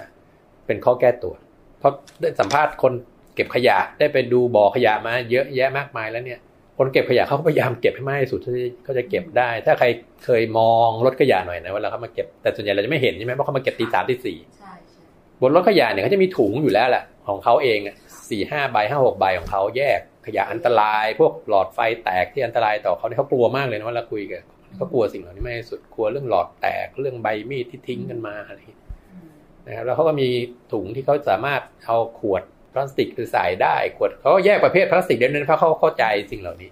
[0.66, 1.34] เป็นข้อแก้ตัว
[1.78, 2.92] เพราะได้สัมภาษณ์คน
[3.34, 6.40] เก็บขยะได้ไปดูบ่อขยะมาเยอะแยะมากมายแล้วเนี่ย
[6.78, 9.86] คนเก็บขยะเขาพยายามเก็บให้มากที่สุดที่เขาจะเก็บได้ ถ้าใคร
[10.24, 14.38] เคยมองรถขยะหน่อยนะเวลาเขามาเก็บแต่ส่วนใหญ่เราจะไม่เห็นใช่ไหมเพราะเขามาเก็บตีสามตีสี่
[15.42, 17.78] บนรถขยะเนี่ยเขาจะมีถุงอยู่แล้วแหละของเขาเอง
[18.30, 24.42] สี่ห้าใบห้าหกใบของเขาแยกขยะอันตราย พวกหลอดไฟแตกที่อันตรายต่อเขาเนี่ยเขากลัวมากเลยนะวลาเราคุยกัน
[24.76, 28.58] เขากลัวสิ่งเหล่านี้ไม่สุดกลัวเรื่องหลอดแตกเรื่องใบมีดที่ทิ้งกันมาอะไร
[29.66, 30.28] นะครับแล้วเขาก็มี
[30.72, 36.70] ถุงที่เขาสามารถเอาขวดพลาสติกไปใส่ได้ขวดเขาแยกประเภทพลาสติกเด่นเพราะเขาเข้าใจสิ่งเหล่านี้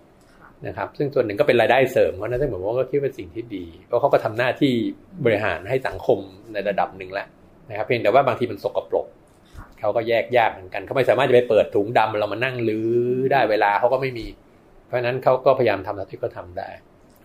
[0.67, 4.73] นะครับ ซึ่งส่วนหนึ่งก็เป็นรายได้เสริมเพราะนั้นเหมือนว่าก็คิดเป็นสิ่งที่ดีเพราะเขาก็ทำหน้าที่
[5.25, 6.19] บริหารให้สังคม
[6.53, 7.29] ในระดับหนึ่งแล้ว
[7.69, 9.07] นะครับเพียงแต่ว่าบางทีมันสกปรก
[9.81, 12.91] เขาก็แยกยากเหมือนกันเขาไม่สามารถจะไปเปิดถุงดำเรามานั่งลื้อ
[13.33, 14.27] ได้เวลาเขาก็ไม่มี
[14.87, 16.69] เพราะฉะนั้นเขาก็พยายามทำเท่าที่เขาทาได้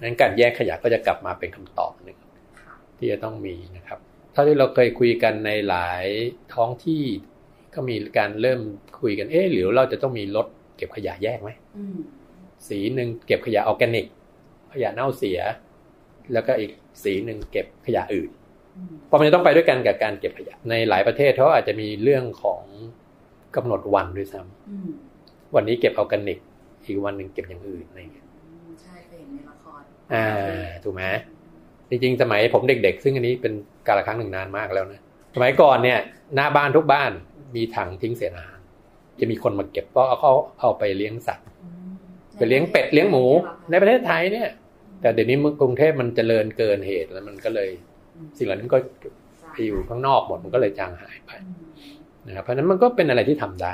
[0.01, 2.17] นั้นการแยกขยะก็จะกลับมาเป็นคำตอบหนึ่ง
[2.97, 3.99] ที่จะต้องมีนะครับ
[4.34, 6.06] เท่าที่เราเคยคุยกันในหลาย
[6.53, 7.03] ท้องที่
[7.73, 8.62] ก็มีการเริ่ม
[9.01, 11.49] คุยกันเอ๊ะหรือเราจะต้องมีรถเก็บขยะแยกไหม
[12.67, 14.06] สีหนึ่งเก็บขยะออร์แกนิก
[14.73, 15.39] ขยะเน่าเสีย
[16.34, 16.71] แล้วก็อีก
[17.03, 18.29] สีหนึ่งเก็บขยะอื่น
[19.07, 22.62] เพราะมันจะต้องไปด้วยกันกับการเก็บขยะ ในหลายประเทศเขาอาจจะมีเรื่องของ
[23.55, 26.39] กำหนดวันด้วยซ้ำวันนี้เก็บออร์แกนิก
[26.86, 28.25] อีกวันหนึ่งเก็บอย่างอื่นอะไรเงี้ย
[28.81, 29.81] ใช่เคยเห็นในละคร
[30.13, 30.27] อ่า
[30.83, 31.03] ถูกไหม
[31.89, 33.53] จริงๆสมัยผมเด็ก ๆ ซึ่งอันนี้เป็น
[33.88, 35.01] การละครั้งหนึ่งนานมากแล้วนะ
[35.36, 35.99] สมัยก่อนเนี่ย
[36.36, 37.12] หน้าบ้านทุกบ้าน
[37.55, 38.59] มีถังทิ้งเศษอาหาร
[39.19, 41.47] จะมีคนมาเก็บเพราะเขาเอาไปเลี้ยงสัตว์
[42.38, 43.25] ไปเลี้ยงเป็ดเลี้ยงหมู
[43.69, 44.49] ในประเทศไทยเนี่ย
[45.01, 47.69] แต่เดี๋ยวนี้กรุงเทพมันเจริญเกินเหตุแล้วมันก็เลย
[48.38, 48.78] สิ่งเหล่านั้นก็
[49.52, 51.32] ไปอยู่ข้างนอกหมดมันก็เลยจางหายไป
[52.28, 53.73] นะครับเพราะนั้นมันก็เป็นอะไรที่ทำได้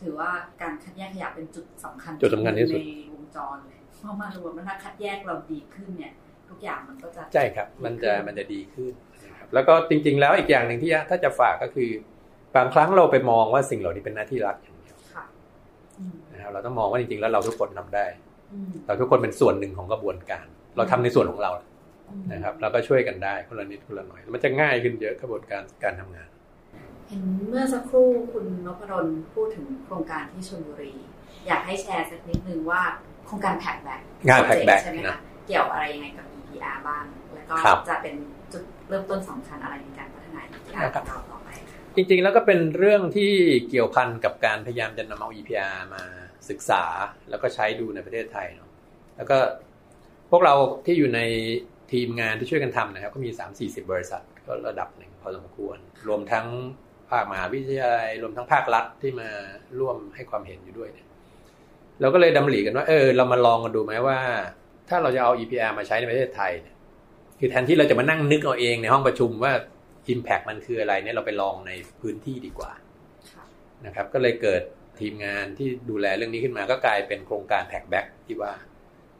[0.00, 0.30] ถือว่า
[0.62, 6.12] การคัดแยกขยะเป็นจุดสำคัญจุดสำคัญที่สุดในวงจรเลยเพราะมารวมแล้วถ้าคัดแยกเราดีขึ้นเนี่ย
[6.48, 8.92] ทุกอย่างมันก็จะใช่ครับ มันจะมันจะดีขึ้น
[9.24, 11.88] นะครับแล้วก็จริง ๆ แล้วอีกอย่างหนึ่งที่ถ้าจะฝากก็คือ
[12.56, 15.24] บางครั้งเราไปมองว่าสิ่งเหล่านี้เป็นหน้าที่รัฐอย่างเดียวค่ะ
[15.98, 18.06] อืมนะครับเราต้องมองว่าจริงๆแล้วเราทุกคนทำได้
[18.52, 21.73] อืมเราทุกคนเป็นส่วนหนึ่งของกระบวนการ เราทำในส่วนของเราอืม
[22.32, 26.28] นะครับแล้วก็ช่วยกันได้คนละนิดคนละหน่อย มันจะง่ายขึ้นเยอะกระบวนการการทำงาน
[27.08, 30.94] เห็นเมื่อสักครู่คุณนพดลพูดถึงโครงการที่ชลบุรี
[31.46, 32.82] อยากให้แชร์สักนิดนึงว่า
[33.26, 38.14] โครงการแพ็กแบ็กงาน Pack Back ใช่ไหมนะคะเกี่ยวอะไรยังไงกับ EPR บ้าง แล้วก็ครับจะเป็น
[38.52, 43.32] จุดเริ่มต้นสำคัญอะไรในการพัฒนา EPR ของเราต่อไปค่ะจริงๆ แล้วก็เป็นเรื่องที่
[43.68, 46.02] เกี่ยวพันกับการพยายามจะนำเอา EPR มา
[46.50, 46.82] ศึกษา
[47.30, 48.70] แล้วก็ใช้ดูในประเทศไทยเนาะ
[49.16, 49.38] แล้วก็
[50.30, 50.54] พวกเรา
[50.86, 51.20] ที่อยู่ใน
[51.92, 56.46] ทีมงานที่ช่วยกันทำนะครับ ก็มี 3 4 0 บริษัทก็ระดับหนึ่งพอสมควร รวมทั้ง
[57.10, 59.28] ภาคมหาวิทยาลัยรวมทั้งภาครัฐที่มา
[59.80, 61.08] ร่วมให้ความเห็นอยู่ด้วยเนี่ย
[62.00, 64.18] เราก็เลยดำริกันว่าเออเรามาลองกันดูไหมว่า
[64.88, 66.76] ถ้าเราจะเอา EPR มาใช้ในประเทศไทยเนี่ย
[67.38, 69.52] คือแทนที่เราจะมานั่งนึกเอาเองในห้องประชุมว่า
[70.12, 72.70] Impact มันคืออะไรเนี่ยเราไปลองในพื้นที่ดีกว่า
[73.32, 73.44] ค่ะ
[73.86, 74.62] นะครับ ก็เลยเกิด
[75.00, 78.52] ทีมงานที่ดูแลเรื่องนี้ขึ้นมาก็กลายเป็นโครงการ PackBack ที่ว่า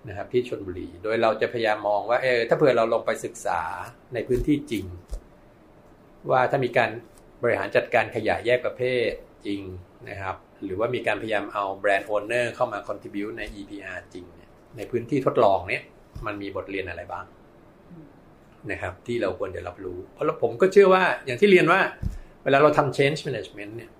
[0.08, 3.60] นะครับที่ชลบุรี โดยเราจะพยายามมองว่าเออถ้าเผื่อเราลงไปศึกษา
[4.14, 4.84] ในพื้นที่จริง
[6.30, 6.90] ว่าถ้ามีการ
[7.42, 9.10] บริหารจัดการขยะแยกประเภท
[9.46, 9.60] จริง
[10.10, 14.24] นะครับ หรือว่ามีการพยายามเอา brand owner เข้ามา contribute ใน EPR จริง
[14.76, 15.82] ในพื้นที่ทดลองเนี่ย
[16.26, 17.24] มันมีบทเรียนอะไรบ้าง
[18.70, 21.80] นะครับที่เราควรจะรับรู้ เพราะผมก็เชื่อว่าอย่างที่เรียนว่า
[22.44, 23.90] เวลาเราทำ change management เนี่ย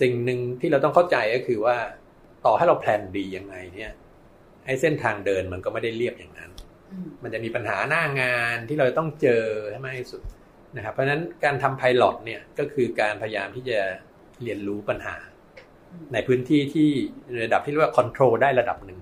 [0.00, 1.76] สิ่งหนึ่งที่เราต้องเข้าใจก็คือว่า
[2.46, 3.92] ต่อให้เราแพลนดียังไงเนี่ย
[4.64, 6.50] ไอ้เส้นทางเดินมันก็ไม่ได้เรียบอย่างนั้น
[6.92, 10.22] อืมมันจะมีปัญหาหน้างานที่เราต้องเจอให้มากที่สุด
[10.76, 13.78] นะครับ เพราะฉะนั้นการทำไพลอตเนี่ยก็คือการพยายามที่จะ
[14.42, 15.16] เรียนรู้ปัญหา
[15.92, 16.90] อืมในพื้นที่ที่
[17.30, 18.98] ในระดับที่เรียกว่า control ได้ระดับหนึ่ง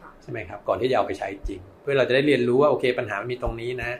[0.00, 3.90] ค่ะใช่ไหมครับ ก่อนที่จะเอาไปใช้จริง เพื่อเราจะได้เรียนรู้ว่าโอเค ปัญหามันมีตรงนี้นะ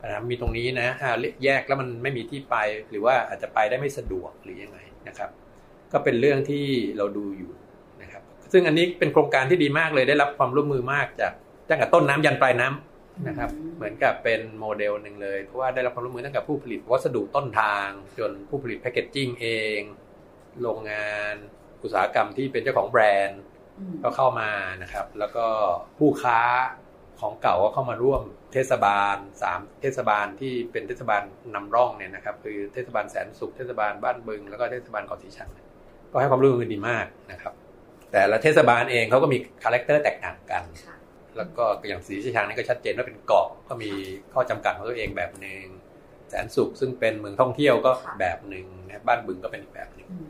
[0.00, 1.10] ปัญหามันมีตรงนี้นะอ่า
[1.44, 2.56] แยกแล้วมันไม่มีที่ไป
[2.90, 5.30] หรือว่าอาจจะไปได้ไม่สะดวกหรือยังไงนะครับ
[5.92, 6.64] ก็เป็นเรื่องที่
[6.98, 7.65] เราดูอยู่นะครับ
[8.52, 11.32] ซึ่งอันนี้เป็นโครงการที่ดีมากเลยได้รับความร่วมมือมากจาก
[11.68, 19.46] ตั้งแต่ต้นน้ำยันปลายน้ำนะครับ เหมือนกับเป็นโมเดลหนึ่งเลย เพราะว่าได้รับความร่วมมือตั้งแต่ผู้ผลิตวัสดุต้นทาง จนผู้ผลิต packaging เอ
[19.78, 19.80] ง
[20.62, 21.34] โรงงาน
[21.82, 23.40] อุตสาหกรรมที่เป็นเจ้าของแบรนด์
[23.78, 24.50] อืมก็เข้ามา
[24.82, 25.46] นะครับ แล้วก็
[25.98, 26.40] ผู้ค้า
[27.20, 31.22] ของเก่าก็เข้ามาร่วมเทศบาลสามเทศบาลที่เป็นเทศบาล
[31.54, 35.66] นำร่องเนี่ยนะครับ คือเทศบาลแสนสุขเทศบาลบ้านบึง แล้วก็เทศบาลเกาะสีชังเนี่ย
[36.12, 37.52] ก็ให้ความร่วมมือดีมากนะครับ
[38.16, 40.96] แต่ละเทศบาลเองเขาก็มี character แตกต่างกันค่ะ
[41.36, 43.90] แล้วก็อย่างสีชังนี่ก็ชัดเจนว่าเป็นเกาะก็มี
[44.32, 45.64] ข้อจำกัดของตัวเองแบบหนึ่ง
[46.30, 50.28] แสนสุขซึ่งเป็นเมืองท่องเที่ยวก็แบบหนึ่งนะครับบ้านบึงก็เป็นอีกแบบหนึ่งอืม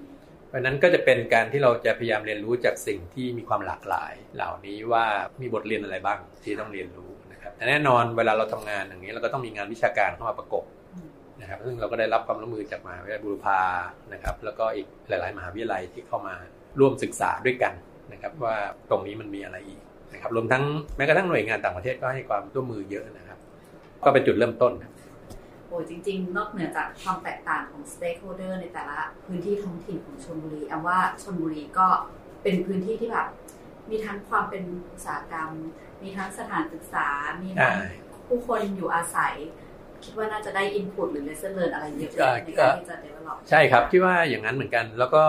[0.48, 5.04] เพราะฉะนั้นก็จะเป็นการที่เราจะพยายามเรียนรู้จากสิ่งที่มีความหลากหลาย เหล่านี้ว่า
[5.40, 11.08] มีบทเรียนอะไรบ้างที่ต้องเรียนรู้นะครับแต่แน่นอนเวลาเราทำงานอย่างนี้เราก็ต้องมีงานวิชาการเข้ามาประกบอืม
[11.40, 13.60] นะครับซึ่งเราก็ได้รับความร่วมมือจากมหาวิทยาลัยบูรพา
[14.12, 16.34] นะครับแล้วก็อีกหลาย ๆ มหาวิทยาลัยที่เข้ามา
[16.80, 17.72] ร่วมศึกษาด้วยกัน
[18.12, 18.56] นะครับว่า
[18.90, 19.80] ตรงนี้มันมีอะไรอีก
[20.12, 20.62] นะครับรวมทั้ง
[20.96, 23.38] แม้กระทั่งหน่วยงานต่างประเทศก็ให้ความร่วมมือเยอะนะครับ
[24.04, 24.92] ก็เป็นจุดเริ่มต้นครับ
[25.68, 31.86] โอ้ยจริง ๆ นอกเหนือจากความแตกต่างของ stakeholder ในแต่ละพื้นที่ท้องถิ่นของชลบุรีแอมว่าชลบุรีก็
[32.42, 33.28] เป็นพื้นที่ที่แบบ
[33.90, 35.50] มีทั้งความเป็นอุตสาหกรรม
[36.02, 37.06] มีทั้งสถานศึกษา
[37.42, 37.96] มีทั้งใช่
[38.28, 39.34] ผู้คนอยู่อาศัย
[40.04, 45.24] คิดว่าน่าจะได้ input หรือ lesson learn อะไรเยอะอ่าๆในการที่จะ develop ใช่ครับคิดว่าอย่างนั้นเหมือนกัน แล้วก็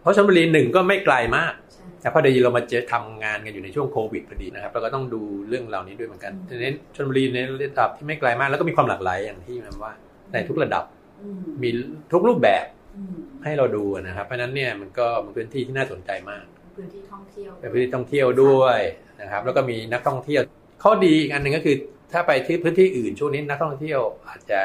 [0.00, 9.92] เพราะชลบุรีหนึ่งก็ไม่ไกลมากใช่แต่พอดีเรามาเจอทำงานกันอยู่ในช่วงโควิดพอดีนะครับเราก็ต้องดูเรื่องเหล่านี้ด้วยเหมือนกันอืมดังนั้นชลบุรีในระดับที่ไม่ไกลมากแล้วก็มีความหลากหลายอย่างที่มันว่า
[10.32, 10.84] ในทุกระดับ
[11.22, 11.70] อืมมี
[12.12, 12.64] ทุกรูปแบบ
[12.96, 16.44] อืมให้เราดูนะครับ เพราะฉะนั้นเนี่ยมันก็มันเป็นพื้นที่ที่น่าสนใจมาก
[16.76, 18.78] พื้นที่ท่องเที่ยวเป็นพื้นที่ท่องเที่ยวด้วย
[19.20, 20.42] นะครับ แล้วก็มีนักท่องเที่ยว
[20.82, 21.76] ข้อดีอีกอันหนึ่งก็คือ
[22.12, 24.60] ถ้าไปที่พื้นที่อื่นช่วงนี้นักท่องเที่ยวอาจจะ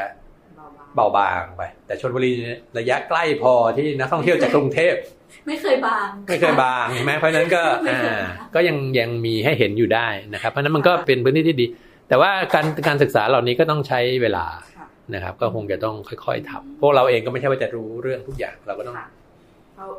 [0.55, 11.65] เบาเบาบางไป แต่ชลบุรีเนี่ยระยะใกล้พอที่นักท่องเที่ยวจากกรุงเทพๆ ไม่เคยบาง ไม่เคยบางใช่ไหมเพราะฉะนั้นก็ไม่เคยอ่าบางก็ยังยังมีให้เห็นอยู่ได้นะครับ เพราะฉะนั้นมันก็เป็นพื้นที่ที่ดี
[12.09, 14.45] แต่ว่าการการศึกษาเหล่านี้ก็ต้องใช้เวลา
[14.77, 19.07] ค่ะนะครับ ก็คงจะต้องค่อย ๆทำพวกเราเองก็ไม่ใช่ว่าจะรู้เรื่องทุกอย่างเราก็ต้องค่ะ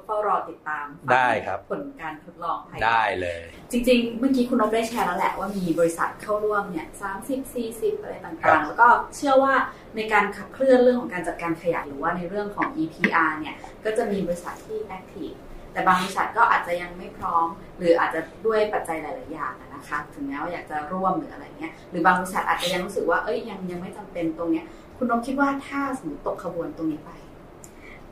[0.05, 9.55] เฝ้ารอติดตามได้ครับผลการทดลองได้เลย จริง ๆ เมื่อกี้คุณนพได้แชร์แล้วแหละว่ามีบริษัทเข้าร่วมเนี่ยสามสิบสี่สิบอะไรต่างๆ แล้วก็เชื่อว่า
[9.97, 15.33] ในการขับเคลื่อนเรื่องของการจัดการขยะหรือว่าในเรื่องของ EPR เนี่ยก็จะมีบริษัทที่แอคทีฟ
[15.73, 17.47] แต่บางบริษัทก็อาจจะยังไม่พร้อม
[17.79, 24.65] หรืออาจจะด้วยปัจจัยหลาย ๆ อย่างนะคะถึงแม้ว่าอยากจะร่วมหรืออะไรเงี้ยหรือบางบริษัทอาจจะยังรู้สึกว่าเอ้ยยังยังไม่จำเป็นตรงเนี้ย
[24.97, 27.11] คุณนพคิดว่าถ้าสมมติตกขบวนตรงนี้ไป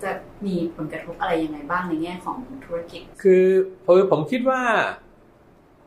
[0.02, 0.10] จะ
[0.46, 3.44] มีผลกระทบอะไรยังไงบ้างในแง่ของธุรกิจ คือ
[3.86, 4.60] ผมผมคิดว่า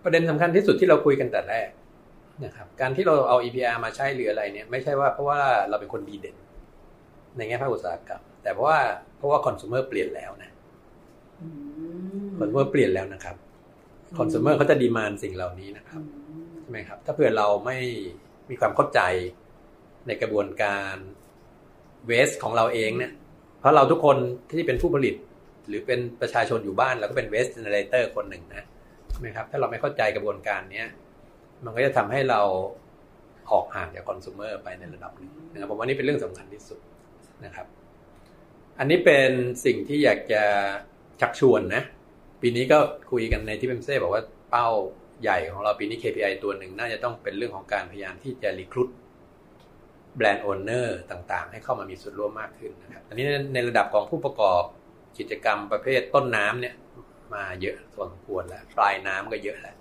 [0.03, 1.69] ประเด็นสำคัญที่สุดที่เราคุยกันแต่แรก
[2.45, 6.35] นะครับการที่เราเอา EPR มาใช้หรืออะไรเนี่ยไม่ใช่ว่าเพราะว่าเราเป็นคนดีเด่น
[7.37, 8.79] ในแง่ภาคอุตสาหกรรมแต่เพราะว่า
[9.17, 10.51] เพราะว่าคอน sumer เปลี่ยนแล้วนะ
[12.39, 13.35] คอน sumer เปลี่ยนแล้วนะครับ
[14.17, 16.01] คอน sumer เขาจะดีมานสิ่งเหล่านี้นะครับ
[16.61, 17.77] ใช่ไหมครับ ถ้าเผื่อเราไม่
[18.49, 19.01] มีความเข้าใจ
[20.07, 20.95] ในกระบวนการ
[22.07, 23.11] เวสของเราเองเนี่ย
[23.59, 24.17] เพราะเราทุกคน
[24.51, 25.15] ที่เป็นผู้ผลิต
[25.67, 28.65] หรือเป็นประชาชนอยู่บ้านเราก็เป็นเวสเจเนเรเตอร์คนหนึ่งนะ
[29.11, 30.87] ใช่ไหมครับ ถ้าเราไม่เข้าใจกระบวนการเนี้ย
[31.65, 32.41] มันก็จะทำให้เรา
[33.51, 36.79] ออกห่างจากคอน sumer ไปในระดับหนึ่งนะครับผมว่านี่เป็นเรื่องสำคัญที่สุด
[37.45, 37.67] นะครับ
[38.79, 39.31] อันนี้เป็น
[39.65, 40.43] สิ่งที่อยากจะ
[41.21, 41.83] ชักชวนนะ
[42.41, 42.79] ปีนี้ก็
[43.11, 44.67] คุยกันในที่เปมเซ่บอกว่าเป้า
[45.21, 48.89] ใหญ่ของเราปีนี้ KPI ตัวหนึ่งน่าจะต้องเป็นเรื่องของการพยายามที่จะรีครุต
[50.17, 54.63] แบรนด์โอนเนอร์ต่างๆ ให้เข้ามามีส่วนร่วมมากขึ้นนะครับอันนี้ในระดับของผู้ประกอบ
[55.17, 56.75] กิจกรรมประเภทต้นน้ำเนี่ย
[57.33, 59.75] มาเยอะส่วนควรแล้วปลายน้ำก็เยอะแล้ว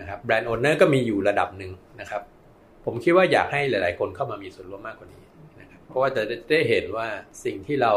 [0.00, 2.22] นะครับ brand owner ก็มีอยู่ระดับหนึ่งนะครับ
[2.84, 5.22] ผมคิดว่าอยากให้หลาย ๆ คนเข้ามามีส่วนร่วมมากกว่านี้
[5.60, 7.06] นะครับเพราะว่าจะได้เห็นว่า
[7.44, 7.92] สิ่งที่เรา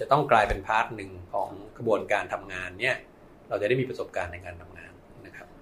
[0.00, 2.96] จะต้องกลายเป็น part หนึ่งของกระบวนการทำงานเนี่ย
[3.48, 4.71] เราจะได้มีประสบการณ์ในการทำงาน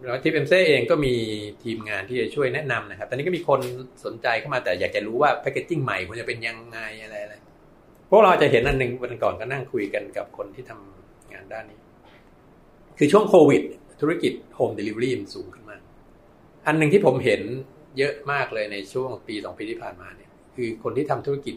[0.04, 1.14] แล้ว TIPMSE เองก็มี
[1.62, 3.60] ทีมงานที่จะช่วยแนะนำนะครับ ตอนนี้ก็มีคน
[4.04, 7.34] สนใจเข้ามาแต่อยากจะรู้ว่า packaging ใหม่ควรจะเป็นยังไงอะไรอะไร
[8.10, 11.78] พวกเราจะเห็นอันหนึ่งวันก่อนก็นั่งคุยกันกับคนที่ทำงานด้านนี้
[12.98, 13.62] คือช่วงโควิด
[14.00, 15.80] ธุรกิจ home delivery มันสูงขึ้นมาก
[16.66, 17.40] อันหนึ่งที่ผมเห็น
[17.98, 21.54] เยอะมากเลยในช่วงปีสองปีที่ผ่านมาเนี่ย คือคนที่ทำธุรกิจ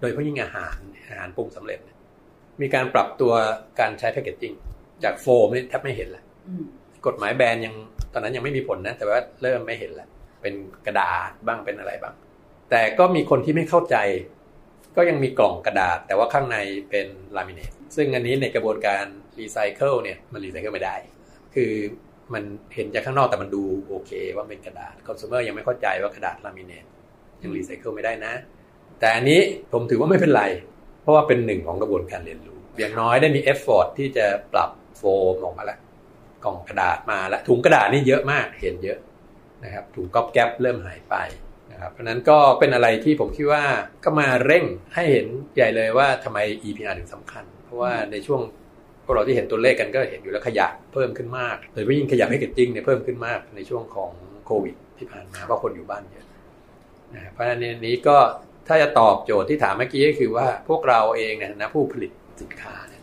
[0.00, 0.76] โดยเฉพาะยิ่งอาหาร
[1.08, 1.78] อาหารปรุงสำเร็จ
[2.60, 3.32] มีการปรับตัว
[3.80, 4.52] การใช้ packaging
[5.04, 6.24] จากโฟมนี่แทบไม่เห็นแล้ว
[7.06, 7.74] กฎหมายแบนยัง
[8.12, 10.08] ตอนนั้นยังไม่มีผลนะ แต่ว่าเริ่มไม่เห็นแล้ว
[10.42, 10.54] เป็น
[10.86, 12.14] กระดาษบ้างเป็นอะไรบ้าง
[12.70, 13.96] แต่ก็มีคนที่ไม่เข้าใจ
[14.96, 16.56] ก็ยังมีกล่องกระดาษ แต่ว่าข้างใน
[16.90, 19.04] เป็น laminate ซึ่งอันนี้ในกระบวนการ
[19.38, 20.96] รีไซเคิลเนี่ยมันรีไซเคิลไม่ได้
[21.54, 21.72] คือ
[22.34, 22.42] มัน
[22.74, 26.84] เห็นจากข้างนอกแต่มันดูโอเค ว่าเป็นกระดาษคอน sumer ยังไม่เข้าใจว่ากระดาษ laminate
[27.42, 28.32] ยังรีไซเคิลไม่ได้นะ
[29.00, 29.40] แต่อันนี้
[29.72, 30.44] ผมถือว่าไม่เป็นไร
[31.02, 35.78] เพราะว่าเป็นหนึ่งของกระบวนการเรียนรู้ อย่างน้อยได้มี effort ที่จะปรับโฟมออกมาแล้ว
[36.44, 38.98] กล่องกระดาษมาแล้วถุงกระดาษนี่เยอะมากเห็นเยอะ
[39.64, 41.16] นะครับถุงก๊อบแก๊บเริ่มหายไป
[41.72, 43.64] นะครับเพราะนั้นก็เป็นอะไรที่ผมคิดว่า
[44.04, 48.40] ก็มาเร่งให้เห็นใหญ่เลยว่าทำไม EPR ถึงสำคัญ เพราะว่าในช่วง
[49.04, 54.10] พวกเราที่เห็นตัวเลขกันก็เห็นอยู่แล้วขยะเพิ่มขึ้นมากโดยเฉพาะยิ่งขยะแพคเกจจิ้งเนี่ยเพิ่มขึ้นมากในช่วงของ
[54.46, 56.26] โควิดที่ผ่านมาเพราะคนอยู่บ้านเยอะ
[57.14, 58.18] นะเพราะฉะนั้นนี้ก็
[58.68, 63.02] ถ้าจะตอบโจทย์ที่ถามเมื่อกี้ก็คือว่าพวกเราเองเนี่ยนะผู้ผลิตสินค้าเนี่ย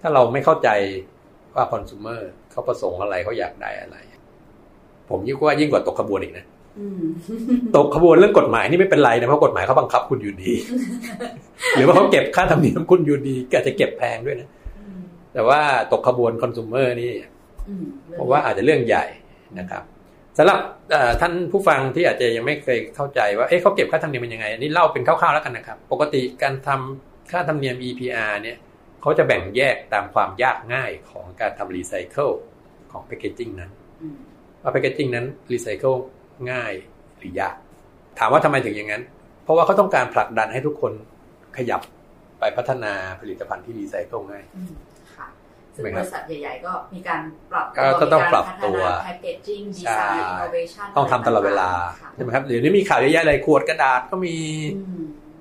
[0.00, 0.68] ถ้าเราไม่เข้าใจ
[1.56, 3.96] ว่าคอน sumer เขาประสงค์อะไรเขาอยากได้อะไร
[5.10, 6.46] ผมยิ่งว่ายิ่งกว่าตกขบวนอีกนะ
[7.76, 10.52] ตกขบวนเรื่องกฎหมายนี่ไม่เป็นไรนะเพราะกฎหมายเขาบังคับคุณอยู่ดี
[11.74, 14.48] หรือว่าเขาเก็บค่าธรรมเนียมคุณอยู่ดีก็จะเก็บแพงด้วยนะ
[15.34, 15.60] แต่ว่า
[15.92, 17.12] ตกขบวนคอน sumer นี่
[18.12, 19.04] เพราะว่าอาจจะเรื่องใหญ่
[19.58, 19.82] นะครับ
[20.38, 20.58] สำหรับ
[21.20, 28.56] ท่านผู้ฟังที่อาจจะยังไม่เคยเข้าใจว่าเอ๊ะเขาเก็บค่าธรรมเนียมเป็นยังไงอันนี้เล่าเป็นคร่าวๆแล้วกันนะครับ ปกติการทำค่าธรรมเนียม EPR เนี่ย
[29.06, 32.30] เขาจะแบ่งแยกตามความยากง่ายของการทำรีไซเคิล
[32.92, 33.70] ของ packaging นั้น
[34.62, 35.94] ว่า packaging นั้นรีไซเคิล
[36.50, 36.72] ง่าย
[37.18, 37.54] หรือยาก
[38.18, 39.02] ถามว่าทำไมถึงอย่างนั้น
[39.44, 40.92] เพราะว่าเขาต้องการผลักดันให้ทุกคน
[41.56, 41.80] ขยับ
[42.40, 44.44] ไปพัฒนาผลิตภัณฑ์ที่รีไซเคิลง่าย
[45.74, 47.20] ซึ่งบริษัทใหญ่ ๆ ก็มีการ
[47.52, 47.66] ปรับ
[48.00, 51.70] ก็ต้องปรับตัว packaging design innovation ต้องทำตลอดเวลา
[52.14, 54.36] ใช่ไหมครับเดี๋ยวนี้มีข่าวเยอะๆเลยขวดกระดาษก็มี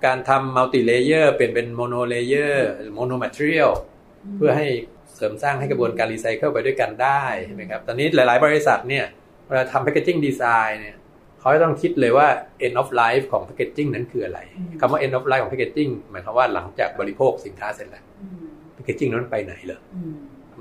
[0.06, 3.72] การทำ multilayer เปลี่ยนเป็น monolayer monomaterial
[4.38, 4.68] เพื่อให้
[5.16, 9.06] เสริมสร้างให้กระบวนการรีไซเคิลไปด้วยกันได้ใช่ไหมครับ ตอนนี้หลาย ๆ บริษัทเนี่ย
[9.48, 10.96] เวลาทำ packaging design เนี่ย
[11.40, 12.28] เขาจะต้องคิดเลยว่า
[12.66, 14.40] end of life ของ packaging นั้นคืออะไร
[14.80, 18.04] คำว่า end of life ของ packaging หมายความว่าหลังจากบริโภคสินค้าเสร็จแล้ว
[18.74, 19.82] packaging นั้นไปไหนเหรอ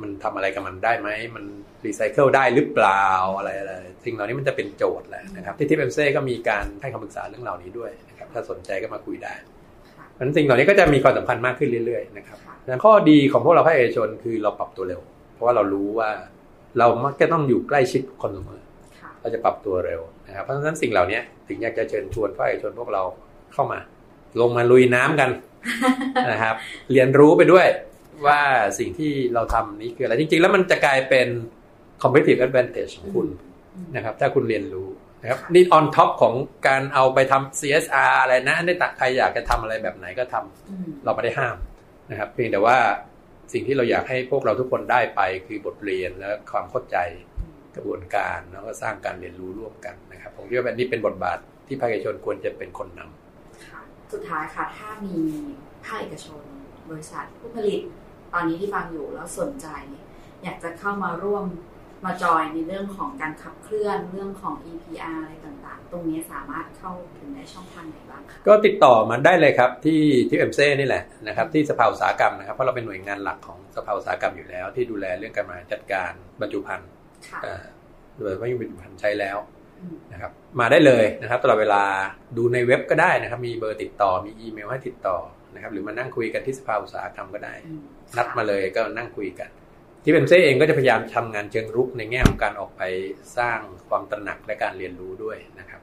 [0.01, 1.45] มันทำอะไรกับมันได้ไหม มัน
[1.85, 3.07] รีไซเคิลได้หรือเปล่า
[3.39, 3.73] อะไรอะไร
[4.05, 9.35] สิ่งเหล่านี้มันจะเป็นโจทย์แหละนะครับ ที่ที่เอ็มเซ่ก็มีการให้คำปรึกษาเรื่องเหล่านี้ด้วยนะครับ ถ้าสนใจก็มาคุยได้
[10.13, 15.01] เพราะนั้นสิ่งเหล่านี้ก็จะมีความสำคัญมากขึ้นเรื่อยๆนะครับดังข้อดีของพวกเราภาคเอกชนคือเราปรับตัวเร็ว
[15.35, 16.11] เพราะว่าเรารู้ว่า
[16.79, 18.61] เรามักจะต้องอยู่ใกล้ชิดคนเสมอ
[19.21, 23.03] เราจะปรับตัวเร็วนะครับ เพราะฉะนั้นสิ่งเหล่านี้ถึงอยากจะเชิญชวนภาคเอกชนพวกเรา
[23.53, 23.79] เข้ามา
[24.41, 25.31] ลงมาลุยน้ำกัน
[26.31, 26.55] นะครับ
[26.93, 27.67] เรียนรู้ไปด้วย
[28.27, 28.41] ว่า
[28.79, 31.29] สิ่งที่เราทำนี้คืออะไรจริง ๆ แล้วมันจะกลายเป็น
[32.03, 33.27] competitive advantage ของคุณ
[33.97, 34.89] นะครับ ถ้าคุณเรียนรู้
[35.25, 36.35] นะครับนี่ on top ของ
[36.67, 41.57] การเอาไปทำ CSR อะไรนะในตักใครอยากจะทำอะไรแบบไหนก็ทำเราไม่ได้ห้าม
[42.11, 42.77] นะครับ เพียงแต่ว่า
[43.53, 46.97] สิ่งที่เราอยากให้พวกเราทุกคนได้ไปคือบทเรียนและความเข้าใจ
[47.77, 53.81] กระบวนการแล้วก็สร้างการเรียนรู้ร่วมกันนะครับ ผมคิดว่านี่เป็นบทบาทที่ภาคเอกชนควรจะเป็นคนนำค่ะ
[54.13, 55.17] สุดท้ายค่ะถ้ามี
[55.85, 56.43] ภาคเอกชน
[56.91, 57.81] บริษัทผู้ผลิต
[58.33, 59.67] ตอนนี้ที่ฟังอยู่แล้วสนใจ
[60.43, 61.45] อยากจะเข้ามาร่วม
[62.05, 76.91] มาจอยในเรื่องของการขับเคลื่อนเรื่องของ EPR อะไรต่างๆ ตรงนี้สามารถเข้าถึงได้ช่องทางไหนบ้างคะก็ติดต่อมาได้เลยครับที่ที่เอ็มเซ่นี่แหละนะครับที่สภาอุตสาหกรรมนะครับเพราะเราเป็นหน่วยงานหลักของสภาอุตสาหกรรมอยู่แล้ว ที่ดูแลเรื่องการมาจัดการบรรจุภัณฑ์
[78.17, 79.39] โดยว่ายังบรรจุภัณฑ์ใช้แล้ว
[80.13, 81.83] นะครับมาได้เลยนะครับตลอดเวลา
[82.37, 85.17] ดูในเว็บก็ได้นะครับ มีเบอร์ติดต่อมีอีเมลให้ติดต่อ
[85.55, 87.55] นะครับหรือมานั่งคุยกันที่สภาอุตสาหกรรมก็ได้
[88.17, 89.51] นัดมาเลยก็นั่งคุยกัน
[90.05, 92.83] ที่เป็นเซ่เองก็จะพยายามทำงานเชิงรุกในแง่ของการออกไป
[93.39, 95.81] สร้างความตระหนักและการเรียนรู้ด้วยนะครับ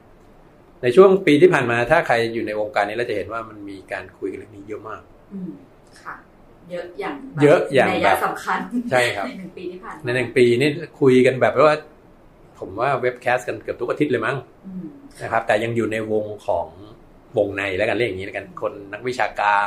[0.82, 5.50] ในช่วงปีที่ผ่านมาถ้าใครอยู่ในวงการนี้เราจะเห็นว่ามันมีการคุยกันเรื่องนี้เยอะมากอืม
[6.02, 6.14] ค่ะ
[6.70, 8.58] เยอะอย่างเยอะอย่างแบบสำคัญ
[8.90, 11.76] ใช่ครับในหนึ่งปีที่ผ่านในหนึ่งปีนี่คุยกันแบบว่า
[12.58, 14.36] ผมว่าเว็บแคสกันเกือบทุกอาทิตย์เลยมั้ง
[15.22, 16.66] นะครับ แต่ยังอยู่ในวงของ
[17.38, 19.62] วงในแล้วกันเรียกอย่างนี้แล้วกันคนนักวิชากา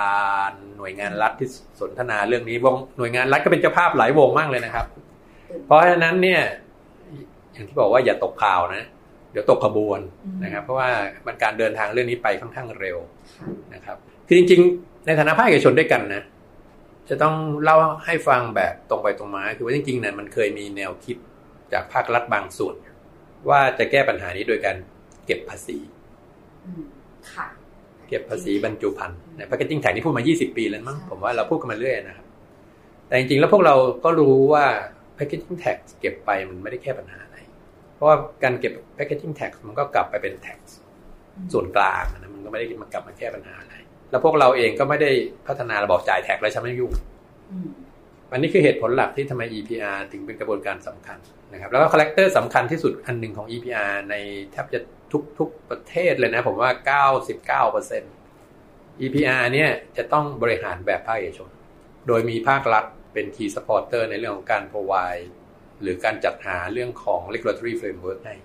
[0.50, 1.50] รหน่วยงานรัฐที่
[1.80, 4.86] สนทนาเรื่องนี้วงหน่วยงานรัฐก็เป็นเจ้าภาพหลายวงมากเลยนะครับ
[5.66, 6.42] เพราะฉะนั้นเนี่ย
[7.54, 8.86] อย่างที่บอกว่าอย่าตกข่าวนะ
[9.32, 10.00] เดี๋ยวตกขบวน
[10.44, 10.90] นะครับ เพราะว่า
[11.26, 12.98] มันการเดินทางเรื่องนี้ไปค่อนข้างเร็ว
[13.74, 13.98] นะครับ
[14.28, 16.24] คือจริง ๆ ในฐานะภาคเอกชนด้วยกันนะ
[17.10, 21.18] จะต้องเล่าให้ฟังแบบตรงไปตรงมา คือว่าจริงๆเนี่ยมันเคยมีแนวคิด
[21.74, 22.76] จากภาครัฐบางส่วน
[23.50, 24.76] ว่าจะแก้ปัญหานี้โดยการ
[25.26, 25.78] เก็บภาษี
[28.08, 32.26] เก็บภาษีบรรจุภัณฑ์ใน packaging tax นี่พูดมา 20 ปีแล้วมั้งผมว่าเราพูดกันมาเรื่อยนะครับ
[33.08, 34.66] แต่จริงๆ แล้วพวกเราก็รู้ว่า
[35.16, 37.38] packaging tax เก็บไปมันไม่ได้แก้ปัญหาอะไร
[37.96, 40.58] เพราะว่าการเก็บ packaging tax มันก็กลับไปเป็น tax
[41.54, 43.76] ส่วนกลางนะมันก็ไม่ได้มากลับมาแก้ปัญหาอะไร
[44.12, 45.12] แล้วพวกเราเองก็ไม่ได้
[45.48, 46.92] พัฒนาระบบจ่าย tax แล้วฉันไม่ยุ่ง
[48.32, 51.18] อันนี้คือเหตุผลหลักที่ทำไม EPR ถึงเป็นกระบวนการสำคัญ
[51.54, 54.16] นะครับ แล้วก็ character สำคัญที่สุดอันหนึ่งของ EPR ใน
[54.52, 54.80] แทบจะ
[55.40, 56.72] ทุกๆประเทศเลยนะ ผมว่า
[57.28, 61.50] 99% EPR เนี่ยจะต้องบริหารแบบภาคเอกชน
[62.08, 65.26] โดยมีภาครัฐเป็น key supporter ในเรื่องของการ provide
[65.82, 68.36] หรือการจัดหาเรื่องของ regulatory framework ให้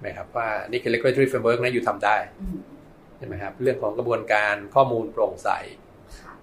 [0.00, 2.16] ไหมครับว่านี่คือ regulatory framework นะอยู่ทำได้
[3.16, 5.48] ใช่ไหมครับเรื่องของกระบวนการข้อมูลโปร่งใส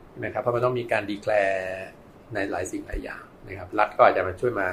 [0.09, 1.87] ใช่ไหมครับเพราะมันต้องมีการดีแคลร์
[2.33, 4.67] ในหลายสิ่งหลายอย่างนะครับรัฐก็อาจจะมาช่วยมา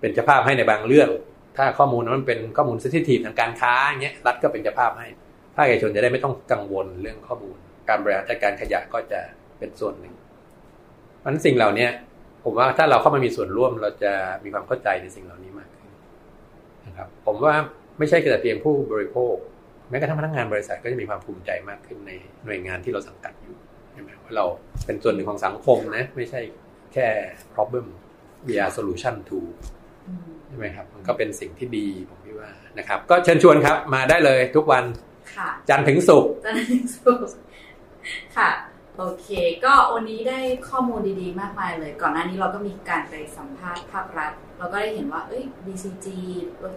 [0.00, 1.08] เป็นเจ้าภาพให้ในบางเรื่อง
[1.56, 5.08] ถ้าข้อมูลนั้นเป็นข้อมูลเซนซิทีฟทางการค้าอย่างเงี้ยรัฐก็เป็นเจ้าภาพให้
[5.56, 7.56] ภาคเอกชนจะได้ไม่ต้องกังวลเรื่องข้อมูล
[7.88, 9.20] การบริหารจัดการขยะก็จะ
[9.58, 10.14] เป็นส่วนหนึ่ง
[11.24, 11.88] มันสิ่งเหล่านี้
[12.44, 14.12] ผมว่าถ้าเราเข้ามามีส่วนร่วมเราจะ
[14.44, 15.90] มีความเข้าใจในสิ่งเหล่านี้มากขึ้น
[16.86, 17.54] นะครับ ผมว่า
[17.98, 19.34] ไม่ใช่แต่เพียงผู้บริโภค
[19.90, 22.12] แม้กระทั่งพนักงานบริษัทก็จะมีความภูมิใจมากขึ้นใน
[22.44, 23.54] หน่วยงานที่เราสังกัดอยู่
[23.92, 24.44] ใช่ไหมว่าเรา
[24.86, 26.40] เป็นส่วนหนึ่งของสังคมนะ ไม่ใช่
[26.92, 27.06] แค่
[27.54, 27.86] problem
[28.46, 29.38] we are solution to
[30.50, 34.84] ใช่ไหมครับมันก็เป็นสิ่งที่ดีผมคิดว่านะครับ ก็เชิญชวนครับ มาได้เลยทุกวัน
[35.68, 37.34] จันทร์ถึงศุกร์จันทร์ถึงศุกร์
[38.36, 38.50] ค่ะ
[38.96, 39.28] โอเค
[39.64, 46.06] ก็วันนี้ได้ข้อมูลดีๆ มากมายเลย ก่อนหน้านี้เราก็มีการไปสัมภาษณ์ภาครัฐ เราก็ได้เห็นว่าเอ้ย BCG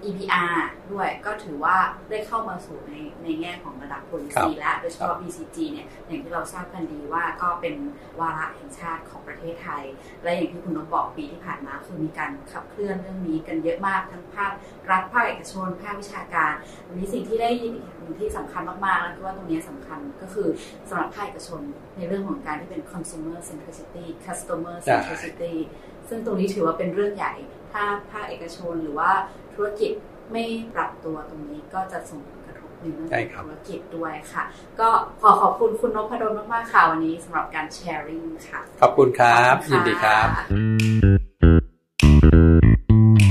[0.07, 0.55] EPR
[0.91, 1.77] ด้วยก็ถือว่า
[2.09, 2.93] ได้เข้ามาสู่ใน
[3.23, 7.75] ในแง่ของระดับ policy และโดยเฉพาะ BCG เนี่ยอย่างที่เราทราบกันดีว่าก็เป็น
[8.19, 9.83] วาระแห่งชาติของประเทศไทย
[10.23, 14.51] และอย่างที่คุณนกบอกปีที่ผ่านมาคือมีการขับเคลื่อนเรื่องนี้กันเยอะมากทั้งภาค
[14.89, 16.53] รัฐภาคเอกชนภาควิชาการ
[16.87, 20.47] วันนี้สิ่งที่ได้ยินอีกหนึ่งที่สำคัญมากๆแล้วคือว่าตรงนี้สำคัญก็คือ
[20.89, 21.61] สำหรับภาคเอกชน
[21.97, 25.55] ในเรื่องของการที่เป็น consumer centricity customer centricity
[26.13, 27.33] ซึ่งตรงนี้ถือว่าเป็นเรื่องใหญ่
[27.73, 29.11] ถ้าภาคเอกชนหรือว่า
[29.55, 29.91] ธุรกิจ
[30.31, 30.43] ไม่
[30.75, 34.43] ปรับตัวตรงนี้ก็จะส่งผลกระทบในเรื่องของธุรกิจด้วยค่ะ
[34.79, 34.89] ก็
[35.21, 40.27] ขอขอบคุณคุณนพดลมากๆค่ะวันนี้สำหรับการ sharing ค่ะ ขอบคุณครับ ยินดีครับ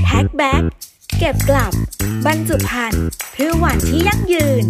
[0.05, 0.61] แพ็คแบ็ก
[1.19, 1.71] เก็บกลับ
[2.25, 4.63] บรรจุภัณฑ์เพื่อวันที่ยั่งยืน